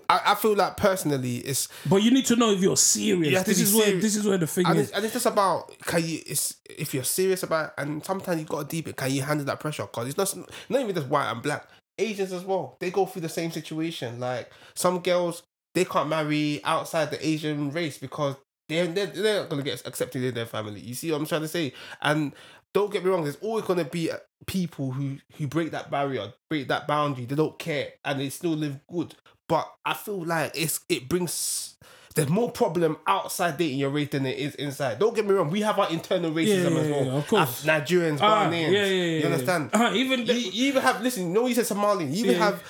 I, 0.08 0.20
I 0.26 0.34
feel 0.34 0.54
like 0.56 0.76
personally, 0.76 1.36
it's 1.38 1.68
But 1.86 2.02
you 2.02 2.10
need 2.10 2.26
to 2.26 2.36
know 2.36 2.50
if 2.50 2.60
you're 2.60 2.76
serious. 2.76 3.32
You 3.32 3.44
this 3.44 3.60
is 3.60 3.74
where 3.74 3.92
this 4.00 4.16
is 4.16 4.26
where 4.26 4.38
the 4.38 4.46
thing 4.46 4.66
And 4.66 4.78
is. 4.78 4.88
it's, 4.88 4.96
and 4.96 5.04
it's 5.04 5.14
just 5.14 5.26
about 5.26 5.76
can 5.80 6.04
you 6.04 6.20
it's 6.26 6.56
if 6.68 6.92
you're 6.92 7.04
serious 7.04 7.42
about 7.42 7.66
it, 7.66 7.72
and 7.78 8.04
sometimes 8.04 8.40
you've 8.40 8.48
got 8.48 8.62
to 8.62 8.76
deep 8.76 8.88
it 8.88 8.96
can 8.96 9.12
you 9.12 9.22
handle 9.22 9.46
that 9.46 9.60
pressure? 9.60 9.84
Because 9.84 10.08
it's 10.08 10.16
not 10.18 10.34
not 10.68 10.80
even 10.80 10.94
just 10.94 11.06
white 11.08 11.30
and 11.30 11.42
black 11.42 11.68
Asians 11.98 12.32
as 12.32 12.44
well. 12.44 12.76
They 12.80 12.90
go 12.90 13.06
through 13.06 13.22
the 13.22 13.28
same 13.28 13.52
situation. 13.52 14.18
Like 14.18 14.50
some 14.74 15.00
girls 15.00 15.42
they 15.74 15.84
can't 15.84 16.08
marry 16.08 16.60
outside 16.64 17.10
the 17.12 17.24
Asian 17.24 17.70
race 17.70 17.96
because 17.98 18.34
they're 18.68 18.86
they're, 18.88 19.06
they're 19.06 19.40
not 19.40 19.50
gonna 19.50 19.62
get 19.62 19.86
accepted 19.86 20.24
in 20.24 20.34
their 20.34 20.46
family. 20.46 20.80
You 20.80 20.94
see 20.94 21.12
what 21.12 21.20
I'm 21.20 21.26
trying 21.26 21.42
to 21.42 21.48
say? 21.48 21.72
And 22.02 22.32
don't 22.72 22.92
get 22.92 23.04
me 23.04 23.10
wrong 23.10 23.22
there's 23.24 23.36
always 23.36 23.64
gonna 23.64 23.84
be 23.84 24.10
uh, 24.10 24.16
people 24.46 24.90
who 24.92 25.18
who 25.36 25.46
break 25.46 25.70
that 25.70 25.90
barrier 25.90 26.32
break 26.48 26.66
that 26.68 26.88
boundary. 26.88 27.24
They 27.26 27.36
don't 27.36 27.58
care 27.58 27.92
and 28.04 28.18
they 28.18 28.30
still 28.30 28.52
live 28.52 28.80
good 28.90 29.14
but 29.50 29.66
I 29.85 29.95
feel 29.95 30.25
like 30.25 30.52
it's 30.54 30.78
it 30.88 31.09
brings 31.09 31.75
there's 32.14 32.28
more 32.28 32.50
problem 32.50 32.97
outside 33.07 33.57
dating 33.59 33.78
your 33.78 33.90
race 33.90 34.09
than 34.11 34.26
it 34.26 34.38
is 34.38 34.54
inside. 34.57 34.99
Don't 34.99 35.14
get 35.14 35.26
me 35.26 35.33
wrong, 35.33 35.50
we 35.50 35.61
have 35.62 35.78
our 35.78 35.90
internal 35.90 36.30
racism 36.30 36.73
yeah, 36.75 36.80
as 36.80 36.88
well. 36.88 37.04
yeah, 37.04 37.12
of 37.21 37.26
course. 37.28 37.64
Nigerians, 37.64 38.19
Ah, 38.21 38.47
Ghanaians. 38.47 38.73
yeah, 38.73 38.85
yeah, 38.85 38.85
yeah, 38.87 39.04
You 39.04 39.19
yeah. 39.21 39.26
understand? 39.26 39.71
Uh, 39.73 39.90
even 39.95 40.25
the- 40.25 40.35
you 40.35 40.66
even 40.71 40.83
have 40.83 41.02
listen, 41.02 41.28
you 41.28 41.35
know 41.35 41.47
you 41.47 41.54
said 41.54 41.64
Somalian, 41.66 42.09
you 42.14 42.25
even 42.25 42.37
Yeah. 42.37 42.45
have 42.47 42.62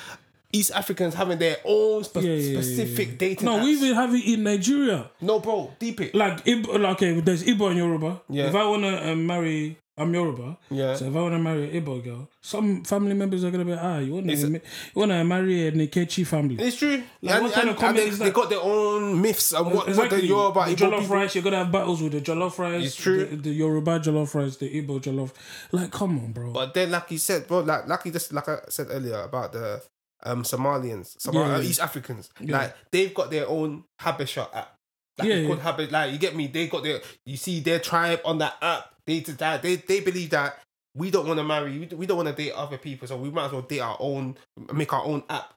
East 0.53 0.73
Africans 0.75 1.15
having 1.15 1.39
their 1.39 1.59
own 1.65 2.03
spe- 2.05 2.17
Yeah, 2.17 2.23
yeah, 2.23 2.35
yeah, 2.35 2.61
specific 2.61 3.09
yeah. 3.09 3.15
dating. 3.19 3.45
No, 3.47 3.59
apps. 3.59 3.65
we 3.65 3.71
even 3.73 3.95
have 3.95 4.15
it 4.15 4.25
in 4.25 4.43
Nigeria. 4.43 5.11
No 5.21 5.39
bro, 5.39 5.73
deep 5.79 6.01
it. 6.01 6.15
Like, 6.15 6.45
Igbo, 6.45 6.81
like 6.81 6.97
okay, 6.97 7.21
there's 7.21 7.45
Igbo 7.45 7.69
and 7.69 7.79
Yoruba. 7.79 8.21
Yeah. 8.29 8.49
If 8.49 8.55
I 8.55 8.65
wanna 8.65 9.13
um, 9.13 9.27
marry, 9.27 9.77
I'm 10.01 10.15
Yoruba. 10.15 10.57
Yeah. 10.71 10.95
So 10.97 11.07
if 11.07 11.15
I 11.15 11.21
wanna 11.21 11.39
marry 11.39 11.65
an 11.77 11.85
Igbo 11.85 12.03
girl, 12.03 12.29
some 12.41 12.83
family 12.85 13.15
members 13.15 13.45
are 13.45 13.51
gonna 13.51 13.65
be 13.65 13.75
ah, 13.75 13.99
you 13.99 14.15
wanna 14.15 14.33
you 14.33 14.61
wanna 14.95 15.23
marry 15.25 15.67
a 15.69 15.73
Nkechi 15.73 16.27
family. 16.27 16.57
It's 16.59 16.77
true. 16.77 17.03
Like, 17.23 17.35
and 17.35 17.45
what 17.45 17.53
kind 17.53 17.69
and- 17.69 17.77
of 17.77 17.81
comment 17.83 18.19
they, 18.19 18.31
got 18.31 18.49
their 18.51 18.61
own 18.63 19.21
myths 19.21 19.53
and 19.53 19.67
what, 19.67 19.89
what 19.95 20.11
the 20.11 20.25
Yoruba 20.27 20.65
the 20.67 20.75
Igbo 20.75 20.77
jollof 20.77 21.01
people- 21.01 21.17
rice, 21.17 21.35
you're 21.35 21.45
gonna 21.45 21.59
have 21.65 21.73
battles 21.73 22.03
with 22.03 22.13
the 22.13 22.21
jollof 22.21 22.59
rice. 22.59 22.87
It's 22.87 22.97
true. 22.97 23.27
The, 23.27 23.37
the 23.37 23.51
Yoruba 23.51 24.01
jollof 24.01 24.35
rice, 24.35 24.57
the 24.57 24.83
Igbo 24.83 25.01
jollof. 25.01 25.33
Like, 25.73 25.91
come 25.91 26.19
on, 26.19 26.33
bro. 26.33 26.53
But 26.53 26.73
then, 26.75 26.91
like 26.91 27.11
you 27.11 27.19
said, 27.19 27.47
bro, 27.47 27.61
like 27.61 27.87
like 27.87 28.05
you 28.07 28.13
just 28.13 28.33
like 28.33 28.49
I 28.49 28.59
said 28.69 28.87
earlier 28.91 29.21
about 29.21 29.53
the 29.53 29.83
um 30.23 30.43
Somalians, 30.45 31.17
Somal- 31.21 31.43
Yeah, 31.43 31.49
yeah, 31.49 31.57
uh. 31.57 31.61
East 31.63 31.81
Africans, 31.81 32.31
Yeah. 32.41 32.57
like 32.59 32.77
they've 32.91 33.13
got 33.13 33.31
their 33.31 33.47
own 33.49 33.85
Habesha 34.01 34.49
app. 34.55 34.77
Like 35.19 35.29
Yeah, 35.29 35.35
yeah. 35.35 35.47
called 35.49 35.61
Habit. 35.61 35.93
Like 35.93 36.13
you 36.13 36.19
get 36.19 36.35
me? 36.35 36.47
They 36.47 36.69
got 36.69 36.83
their. 36.85 37.01
You 37.27 37.37
see 37.37 37.61
their 37.61 37.79
tribe 37.81 38.21
on 38.25 38.39
that 38.39 38.55
app. 38.63 38.87
They 39.11 39.21
to 39.23 39.33
that 39.39 39.63
they 39.63 39.75
they 39.75 39.99
believe 39.99 40.31
that 40.31 40.61
we 40.95 41.11
don't 41.11 41.27
want 41.27 41.39
to 41.39 41.45
marry. 41.45 41.77
We 41.79 42.07
don't 42.07 42.17
want 42.17 42.29
to 42.29 42.35
date 42.35 42.53
other 42.53 42.79
people, 42.79 43.09
so 43.09 43.17
we 43.17 43.29
might 43.29 43.47
as 43.47 43.53
well 43.53 43.63
date 43.63 43.81
our 43.81 43.97
own, 43.99 44.37
make 44.73 44.93
our 44.93 45.05
own 45.05 45.25
app 45.29 45.53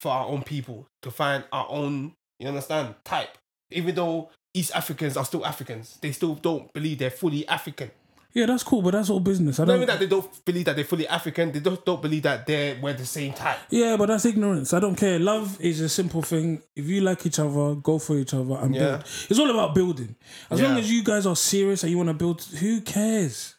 for 0.00 0.10
our 0.10 0.26
own 0.26 0.42
people 0.42 0.88
to 1.02 1.12
find 1.12 1.44
our 1.52 1.66
own. 1.68 2.14
You 2.40 2.48
understand? 2.48 2.96
Type. 3.04 3.38
Even 3.70 3.94
though 3.94 4.30
East 4.52 4.72
Africans 4.74 5.16
are 5.16 5.24
still 5.24 5.46
Africans, 5.46 5.98
they 6.00 6.10
still 6.10 6.34
don't 6.34 6.72
believe 6.72 6.98
they're 6.98 7.10
fully 7.10 7.46
African. 7.46 7.92
Yeah, 8.38 8.46
that's 8.46 8.62
cool, 8.62 8.82
but 8.82 8.92
that's 8.92 9.10
all 9.10 9.20
business. 9.20 9.58
I 9.60 9.64
don't. 9.64 9.78
mean 9.78 9.86
that 9.88 9.98
they 9.98 10.06
don't 10.06 10.44
believe 10.44 10.64
that 10.66 10.76
they're 10.76 10.84
fully 10.84 11.06
African. 11.08 11.52
They 11.52 11.60
just 11.60 11.84
don't 11.84 12.00
believe 12.00 12.22
that 12.22 12.46
they're 12.46 12.78
we're 12.80 12.92
the 12.94 13.04
same 13.06 13.32
type. 13.32 13.58
Yeah, 13.70 13.96
but 13.96 14.06
that's 14.06 14.24
ignorance. 14.24 14.72
I 14.72 14.80
don't 14.80 14.94
care. 14.96 15.18
Love 15.18 15.60
is 15.60 15.80
a 15.80 15.88
simple 15.88 16.22
thing. 16.22 16.62
If 16.76 16.86
you 16.86 17.00
like 17.00 17.26
each 17.26 17.38
other, 17.38 17.74
go 17.74 17.98
for 17.98 18.16
each 18.16 18.34
other 18.34 18.56
and 18.56 18.74
Yeah. 18.74 18.80
build. 18.88 19.04
It's 19.30 19.38
all 19.38 19.50
about 19.50 19.74
building. 19.74 20.14
As 20.50 20.60
long 20.60 20.76
as 20.78 20.90
you 20.90 21.02
guys 21.02 21.26
are 21.26 21.36
serious 21.36 21.82
and 21.82 21.90
you 21.90 21.96
want 21.98 22.08
to 22.10 22.14
build, 22.14 22.42
who 22.42 22.80
cares? 22.80 23.54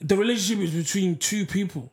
The 0.00 0.16
relationship 0.16 0.62
is 0.64 0.70
between 0.72 1.16
two 1.16 1.44
people. 1.46 1.92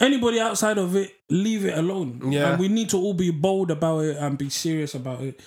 Anybody 0.00 0.38
outside 0.38 0.78
of 0.78 0.94
it, 0.94 1.12
leave 1.30 1.64
it 1.64 1.76
alone. 1.76 2.30
Yeah. 2.30 2.50
And 2.50 2.60
we 2.60 2.68
need 2.68 2.88
to 2.90 2.96
all 2.98 3.14
be 3.14 3.30
bold 3.32 3.70
about 3.70 4.00
it 4.04 4.16
and 4.16 4.38
be 4.38 4.48
serious 4.50 4.94
about 4.94 5.20
it. 5.22 5.40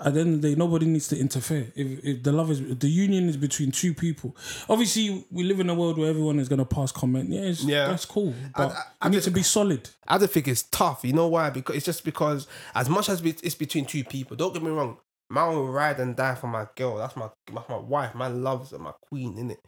At 0.00 0.14
the 0.14 0.20
end 0.20 0.34
of 0.36 0.42
the 0.42 0.48
day, 0.50 0.54
nobody 0.54 0.86
needs 0.86 1.08
to 1.08 1.18
interfere. 1.18 1.72
If, 1.74 2.04
if 2.04 2.22
the 2.22 2.32
love 2.32 2.50
is 2.50 2.60
the 2.78 2.88
union 2.88 3.28
is 3.28 3.36
between 3.36 3.70
two 3.72 3.94
people. 3.94 4.36
Obviously, 4.68 5.24
we 5.30 5.44
live 5.44 5.60
in 5.60 5.68
a 5.70 5.74
world 5.74 5.98
where 5.98 6.08
everyone 6.10 6.38
is 6.38 6.48
gonna 6.48 6.64
pass 6.64 6.92
comment. 6.92 7.30
Yeah, 7.30 7.40
it's, 7.40 7.64
Yeah. 7.64 7.88
that's 7.88 8.04
cool. 8.04 8.34
But 8.56 8.72
I- 8.72 8.82
I 9.02 9.06
we 9.06 9.10
need 9.10 9.16
just- 9.16 9.24
to 9.26 9.30
be 9.32 9.42
solid. 9.42 9.88
I 10.06 10.18
just 10.18 10.32
think 10.32 10.48
it's 10.48 10.62
tough. 10.64 11.04
You 11.04 11.12
know 11.12 11.28
why? 11.28 11.50
Because 11.50 11.76
it's 11.76 11.86
just 11.86 12.04
because 12.04 12.46
as 12.74 12.88
much 12.88 13.08
as 13.08 13.22
it's 13.22 13.54
between 13.54 13.84
two 13.84 14.04
people. 14.04 14.36
Don't 14.36 14.52
get 14.52 14.62
me 14.62 14.70
wrong. 14.70 14.98
Man 15.30 15.48
will 15.54 15.68
ride 15.68 16.00
and 16.00 16.16
die 16.16 16.34
for 16.36 16.46
my 16.46 16.66
girl. 16.76 16.96
That's 16.96 17.14
my 17.16 17.28
that's 17.52 17.68
my 17.68 17.76
wife. 17.76 18.14
My 18.14 18.28
loves 18.28 18.72
and 18.72 18.82
my 18.82 18.92
queen, 19.10 19.36
innit? 19.36 19.58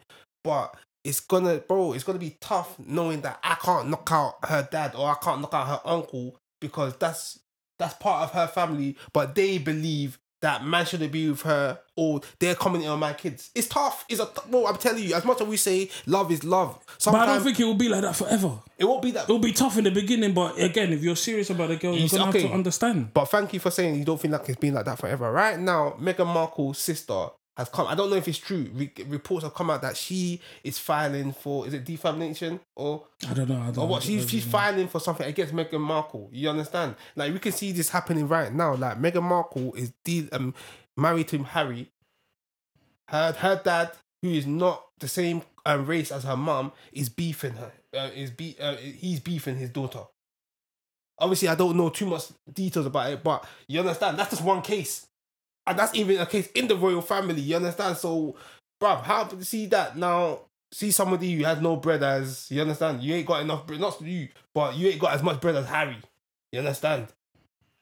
But 0.43 0.75
it's 1.05 1.21
gonna, 1.21 1.59
bro. 1.59 1.93
It's 1.93 2.05
gonna 2.05 2.19
be 2.19 2.37
tough 2.41 2.79
knowing 2.79 3.21
that 3.23 3.39
I 3.43 3.57
can't 3.57 3.89
knock 3.91 4.09
out 4.11 4.37
her 4.45 4.67
dad 4.71 4.95
or 4.95 5.11
I 5.11 5.15
can't 5.23 5.41
knock 5.43 5.53
out 5.55 5.67
her 5.69 5.81
uncle 5.85 6.37
because 6.61 6.95
that's 6.97 7.41
that's 7.81 7.95
part 7.95 8.23
of 8.23 8.31
her 8.33 8.47
family. 8.47 8.97
But 9.13 9.35
they 9.35 9.59
believe 9.59 10.19
that 10.41 10.65
man 10.65 10.87
shouldn't 10.87 11.13
be 11.13 11.29
with 11.29 11.43
her 11.43 11.79
or 11.97 12.21
they're 12.39 12.55
commenting 12.55 12.89
on 12.89 12.99
my 12.99 13.13
kids. 13.13 13.51
It's 13.55 13.69
tough. 13.69 14.05
It's 14.09 14.21
a 14.21 14.29
well, 14.49 14.67
I'm 14.67 14.77
telling 14.77 15.03
you. 15.03 15.15
As 15.15 15.25
much 15.25 15.41
as 15.41 15.47
we 15.47 15.57
say 15.57 15.91
love 16.07 16.31
is 16.33 16.45
love, 16.45 16.79
But 17.05 17.15
I 17.15 17.27
don't 17.27 17.43
think 17.43 17.61
it 17.61 17.65
will 17.65 17.75
be 17.75 17.89
like 17.89 18.03
that 18.03 18.17
forever. 18.17 18.59
it 18.79 18.85
won't 18.85 19.03
be 19.03 19.11
that. 19.13 19.25
It'll 19.25 19.39
be 19.39 19.53
tough 19.53 19.77
in 19.77 19.85
the 19.85 19.91
beginning, 19.91 20.33
but 20.33 20.59
again, 20.59 20.93
if 20.93 21.03
you're 21.03 21.17
serious 21.17 21.51
about 21.51 21.69
the 21.69 21.77
girl, 21.77 21.95
you're 21.95 22.09
gonna 22.09 22.29
okay. 22.31 22.43
have 22.43 22.51
to 22.51 22.55
understand. 22.55 23.13
But 23.13 23.27
thank 23.27 23.53
you 23.53 23.61
for 23.61 23.71
saying 23.71 23.97
you 23.97 24.05
don't 24.05 24.21
feel 24.21 24.31
like 24.31 24.49
it's 24.49 24.59
been 24.59 24.75
like 24.75 24.87
that 24.87 24.99
forever. 24.99 25.31
Right 25.31 25.59
now, 25.59 25.97
Meghan 26.01 26.27
Markle's 26.33 26.79
sister 26.79 27.29
has 27.61 27.69
come. 27.69 27.87
I 27.87 27.95
don't 27.95 28.11
know 28.11 28.17
if 28.17 28.27
it's 28.27 28.39
true. 28.39 28.69
Re- 28.75 28.93
reports 29.07 29.45
have 29.45 29.55
come 29.55 29.71
out 29.71 29.83
that 29.83 29.97
she 29.97 30.41
is 30.65 30.79
filing 30.79 31.33
for 31.33 31.67
is 31.67 31.75
it 31.75 31.85
defamation 31.85 32.61
or 32.75 33.05
I 33.29 33.35
don't 33.35 33.49
know. 33.49 33.61
I 33.61 33.67
don't 33.67 33.79
or 33.79 33.87
what? 33.89 34.03
She's 34.03 34.29
she's 34.29 34.45
filing 34.45 34.89
for 34.89 34.99
something 35.01 35.27
against 35.27 35.55
Meghan 35.55 35.81
Markle. 35.81 36.29
You 36.33 36.51
understand? 36.51 36.97
Like 37.17 37.33
we 37.33 37.39
can 37.39 37.53
see 37.53 37.73
this 37.73 37.91
happening 37.91 38.27
right 38.27 38.53
now. 38.53 38.75
Like 38.75 39.01
Meghan 39.01 39.23
Markle 39.23 39.73
is 39.75 39.93
de- 40.05 40.29
um, 40.33 40.55
married 40.97 41.29
to 41.29 41.43
Harry. 41.45 41.91
Her 43.09 43.33
her 43.33 43.61
dad, 43.65 43.93
who 44.23 44.31
is 44.31 44.47
not 44.47 44.85
the 44.99 45.09
same 45.09 45.43
um, 45.67 45.87
race 45.87 46.11
as 46.13 46.25
her 46.25 46.37
mum, 46.37 46.73
is 46.93 47.09
beefing 47.09 47.55
her. 47.55 47.73
Uh, 47.97 48.11
is 48.15 48.31
be 48.31 48.57
uh, 48.61 48.77
he's 48.77 49.21
beefing 49.21 49.57
his 49.57 49.71
daughter. 49.71 50.01
Obviously, 51.19 51.49
I 51.49 51.55
don't 51.55 51.77
know 51.77 51.91
too 51.91 52.07
much 52.07 52.29
details 52.51 52.87
about 52.87 53.13
it, 53.13 53.23
but 53.23 53.45
you 53.67 53.81
understand 53.81 54.19
that's 54.19 54.31
just 54.31 54.43
one 54.45 54.63
case, 54.63 55.07
and 55.71 55.79
that's 55.79 55.95
even 55.95 56.19
a 56.21 56.27
case 56.27 56.49
in 56.53 56.69
the 56.69 56.77
royal 56.77 57.01
family. 57.03 57.41
You 57.41 57.57
understand? 57.57 57.97
So, 57.97 58.37
bruv, 58.83 59.03
how 59.03 59.25
to 59.25 59.45
see 59.45 59.67
that 59.67 59.97
now? 59.97 60.41
See 60.73 60.93
somebody 60.93 61.33
who 61.35 61.45
has 61.45 61.61
no 61.61 61.75
bread 61.77 62.01
as 62.05 62.47
you 62.51 62.61
understand. 62.61 63.03
You 63.03 63.15
ain't 63.15 63.27
got 63.27 63.43
enough 63.43 63.67
bread, 63.67 63.81
not 63.81 64.01
you, 64.03 64.29
but 64.55 64.77
you 64.77 64.89
ain't 64.89 65.01
got 65.01 65.15
as 65.15 65.23
much 65.23 65.41
bread 65.41 65.57
as 65.57 65.67
Harry. 65.67 65.97
You 66.53 66.61
understand? 66.61 67.09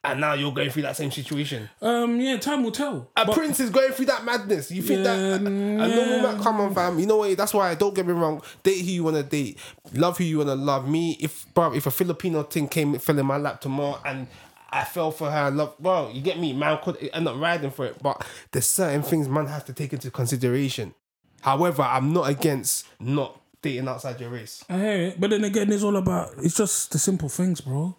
And 0.03 0.21
now 0.21 0.33
you're 0.33 0.53
going 0.53 0.69
through 0.71 0.83
that 0.83 0.95
same 0.95 1.11
situation. 1.11 1.69
Um, 1.81 2.19
yeah, 2.21 2.37
time 2.37 2.63
will 2.63 2.71
tell. 2.71 3.11
A 3.17 3.25
But- 3.25 3.35
prince 3.35 3.59
is 3.59 3.69
going 3.69 3.91
through 3.91 4.05
that 4.07 4.23
madness. 4.25 4.71
You 4.71 4.81
think 4.81 5.03
that 5.03 5.17
Yeah, 5.19 5.33
a, 5.33 5.35
a 5.35 5.39
normal 5.39 5.85
yeah. 6.15 6.21
man? 6.23 6.41
Come 6.41 6.61
on, 6.61 6.73
fam. 6.73 6.97
You 6.97 7.05
know 7.05 7.17
what? 7.17 7.37
That's 7.37 7.53
why. 7.53 7.75
Don't 7.75 7.93
get 7.93 8.07
me 8.07 8.13
wrong. 8.13 8.41
Date 8.63 8.79
who 8.85 8.91
you 8.91 9.03
wanna 9.03 9.23
date. 9.23 9.59
Love 9.93 10.17
who 10.17 10.23
you 10.23 10.37
wanna 10.39 10.55
love. 10.55 10.87
Me, 10.89 11.17
if 11.19 11.53
bro, 11.53 11.73
if 11.73 11.85
a 11.85 11.91
Filipino 11.91 12.43
thing 12.43 12.67
came 12.69 12.97
fell 12.97 13.19
in 13.19 13.25
my 13.25 13.37
lap 13.37 13.59
tomorrow 13.61 13.99
and 14.05 14.25
I 14.71 14.83
fell 14.83 15.11
for 15.11 15.29
her, 15.31 15.37
I 15.37 15.49
love, 15.49 15.77
bro, 15.79 16.11
you 16.13 16.21
get 16.21 16.37
me. 16.39 16.53
Man 16.53 16.77
could 16.83 17.09
end 17.13 17.27
up 17.27 17.39
riding 17.39 17.71
for 17.71 17.85
it, 17.85 18.01
but 18.01 18.23
there's 18.51 18.67
certain 18.67 19.01
things 19.01 19.27
man 19.27 19.47
have 19.47 19.65
to 19.65 19.73
take 19.73 19.93
into 19.93 20.11
consideration. 20.11 20.93
However, 21.41 21.81
I'm 21.83 22.13
not 22.13 22.29
against 22.29 22.85
not 22.99 23.41
dating 23.61 23.87
outside 23.87 24.19
your 24.21 24.29
race. 24.29 24.63
I 24.69 24.77
hear 24.77 24.97
it, 25.07 25.19
but 25.19 25.29
then 25.31 25.43
again, 25.43 25.71
it's 25.71 25.83
all 25.83 25.95
about 25.97 26.33
it's 26.43 26.55
just 26.55 26.91
the 26.91 26.99
simple 26.99 27.29
things, 27.29 27.61
bro. 27.61 27.95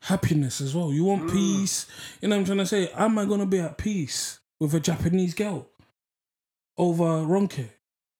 Happiness 0.00 0.60
as 0.60 0.74
well. 0.74 0.92
You 0.92 1.02
Mm. 1.04 1.06
want 1.06 1.30
peace. 1.30 1.86
You 2.20 2.28
know 2.28 2.36
what 2.36 2.40
I'm 2.40 2.46
trying 2.46 2.58
to 2.58 2.66
say? 2.66 2.90
Am 2.92 3.18
I 3.18 3.24
gonna 3.24 3.46
be 3.46 3.58
at 3.60 3.78
peace 3.78 4.40
with 4.58 4.74
a 4.74 4.80
Japanese 4.80 5.34
girl 5.34 5.68
over 6.76 7.04
Ronke? 7.04 7.68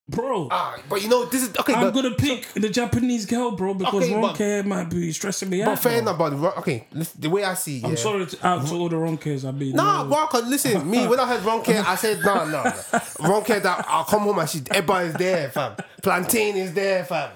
Bro, 0.08 0.48
Ah, 0.50 0.76
but 0.88 1.00
you 1.00 1.08
know 1.08 1.24
this 1.26 1.42
is 1.44 1.56
okay. 1.56 1.72
I'm 1.74 1.84
but, 1.84 1.94
gonna 1.94 2.10
pick 2.16 2.46
the 2.54 2.68
Japanese 2.68 3.24
girl, 3.24 3.52
bro, 3.52 3.72
because 3.72 4.02
Okay, 4.02 4.20
but- 4.20 4.34
Ronke 4.36 4.64
might 4.66 4.90
be 4.90 5.12
stressing 5.12 5.48
me 5.48 5.60
but 5.62 5.68
out. 5.70 5.78
fair 5.78 6.02
bro. 6.02 6.12
enough. 6.26 6.40
But 6.40 6.58
okay, 6.58 6.86
listen, 6.92 7.20
the 7.20 7.30
way 7.30 7.44
I 7.44 7.54
see, 7.54 7.78
it, 7.78 7.84
I'm 7.84 7.90
yeah. 7.90 7.96
sorry 7.96 8.26
to, 8.26 8.46
out 8.46 8.66
to 8.66 8.74
all 8.74 8.88
the 8.88 8.96
Ronkers. 8.96 9.44
I 9.48 9.52
mean, 9.52 9.76
Nah, 9.76 10.02
no. 10.02 10.08
bro, 10.10 10.26
cause 10.26 10.46
listen, 10.48 10.90
me 10.90 11.06
when 11.06 11.20
I 11.20 11.26
heard 11.28 11.42
Ronke, 11.42 11.82
I 11.82 11.94
said 11.94 12.18
no, 12.24 12.34
no, 12.44 12.62
no. 12.64 12.70
Ronke 13.20 13.62
that 13.62 13.84
I'll 13.88 14.04
come 14.04 14.22
home 14.22 14.40
and 14.40 14.50
she 14.50 14.58
is 14.58 15.14
there, 15.14 15.48
fam. 15.50 15.76
Plantain 16.02 16.56
is 16.56 16.74
there, 16.74 17.04
fam. 17.04 17.30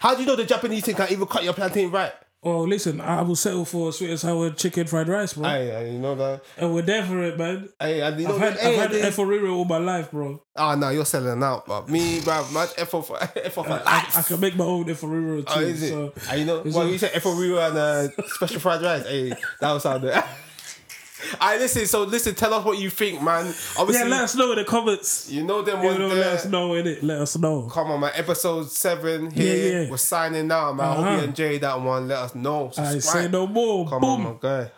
How 0.00 0.14
do 0.14 0.22
you 0.22 0.26
know 0.26 0.36
the 0.36 0.44
Japanese 0.46 0.84
thing 0.84 0.94
can 0.96 1.12
even 1.12 1.26
cut 1.26 1.44
your 1.44 1.52
plantain 1.52 1.90
right? 1.90 2.12
Oh, 2.46 2.62
listen, 2.62 3.00
I 3.00 3.22
will 3.22 3.34
settle 3.34 3.64
for 3.64 3.92
sweet 3.92 4.10
and 4.10 4.20
sour 4.20 4.50
chicken 4.50 4.86
fried 4.86 5.08
rice, 5.08 5.32
bro. 5.32 5.48
Hey, 5.48 5.66
hey, 5.66 5.92
you 5.92 5.98
know 5.98 6.14
that. 6.14 6.44
and 6.56 6.72
we're 6.72 6.82
there 6.82 7.04
for 7.04 7.20
it, 7.24 7.36
man. 7.36 7.68
Hey, 7.80 8.00
and 8.00 8.20
you 8.20 8.28
know 8.28 8.36
I've 8.36 8.40
had, 8.40 8.56
hey, 8.58 8.78
I've 8.80 8.92
had 8.92 9.12
Eforiro 9.12 9.52
all 9.52 9.64
my 9.64 9.78
life, 9.78 10.12
bro. 10.12 10.40
Oh 10.54 10.74
no, 10.76 10.90
you're 10.90 11.04
selling 11.04 11.42
out, 11.42 11.66
bro. 11.66 11.84
me, 11.88 12.20
bro, 12.20 12.46
effort 12.78 13.02
for 13.02 13.14
life. 13.14 14.16
I 14.16 14.22
can 14.22 14.38
make 14.38 14.54
my 14.54 14.64
own 14.64 14.84
Eforiro 14.84 15.44
too. 15.44 15.52
Oh, 15.56 15.60
is 15.60 15.82
it? 15.82 15.88
So, 15.88 16.12
and 16.30 16.38
you 16.38 16.46
know, 16.46 16.62
well, 16.66 16.88
you 16.88 16.98
said 16.98 17.14
Efo 17.14 17.66
and 17.68 17.76
uh, 17.78 18.22
special 18.28 18.60
fried 18.60 18.80
rice. 18.80 19.04
Hey, 19.04 19.30
that 19.60 19.72
was 19.72 19.84
out 19.84 20.02
there. 20.02 20.24
I 21.40 21.56
listen. 21.56 21.86
So 21.86 22.02
listen, 22.02 22.34
tell 22.34 22.52
us 22.54 22.64
what 22.64 22.78
you 22.78 22.90
think, 22.90 23.22
man. 23.22 23.46
yeah, 23.88 24.04
let 24.04 24.22
us 24.24 24.34
know 24.34 24.52
in 24.52 24.58
the 24.58 24.64
comments. 24.64 25.30
you 25.30 25.42
know 25.44 25.62
them 25.62 25.82
You 25.82 25.98
know, 25.98 26.08
there. 26.08 26.18
let 26.18 26.26
us 26.34 26.44
know 26.46 26.74
in 26.74 26.86
it. 26.86 27.02
Let 27.02 27.20
us 27.22 27.38
know. 27.38 27.62
Come 27.72 27.90
on, 27.90 28.00
man. 28.00 28.12
Episode 28.14 28.70
seven 28.70 29.30
here. 29.30 29.56
Yeah, 29.74 29.80
yeah. 29.84 29.90
We're 29.90 29.96
signing 29.96 30.50
out, 30.50 30.76
man. 30.76 30.86
I 30.86 30.94
hope 30.94 31.04
Uh-huh. 31.06 31.16
you 31.16 31.22
enjoyed 31.24 31.60
that 31.62 31.80
one. 31.80 32.08
Let 32.08 32.18
us 32.18 32.34
know. 32.34 32.68
I 32.76 32.92
Subscribe. 32.92 33.24
say 33.24 33.30
no 33.30 33.46
more. 33.46 33.88
Come 33.88 34.00
Boom. 34.00 34.26
on, 34.26 34.32
my 34.34 34.34
guy. 34.40 34.70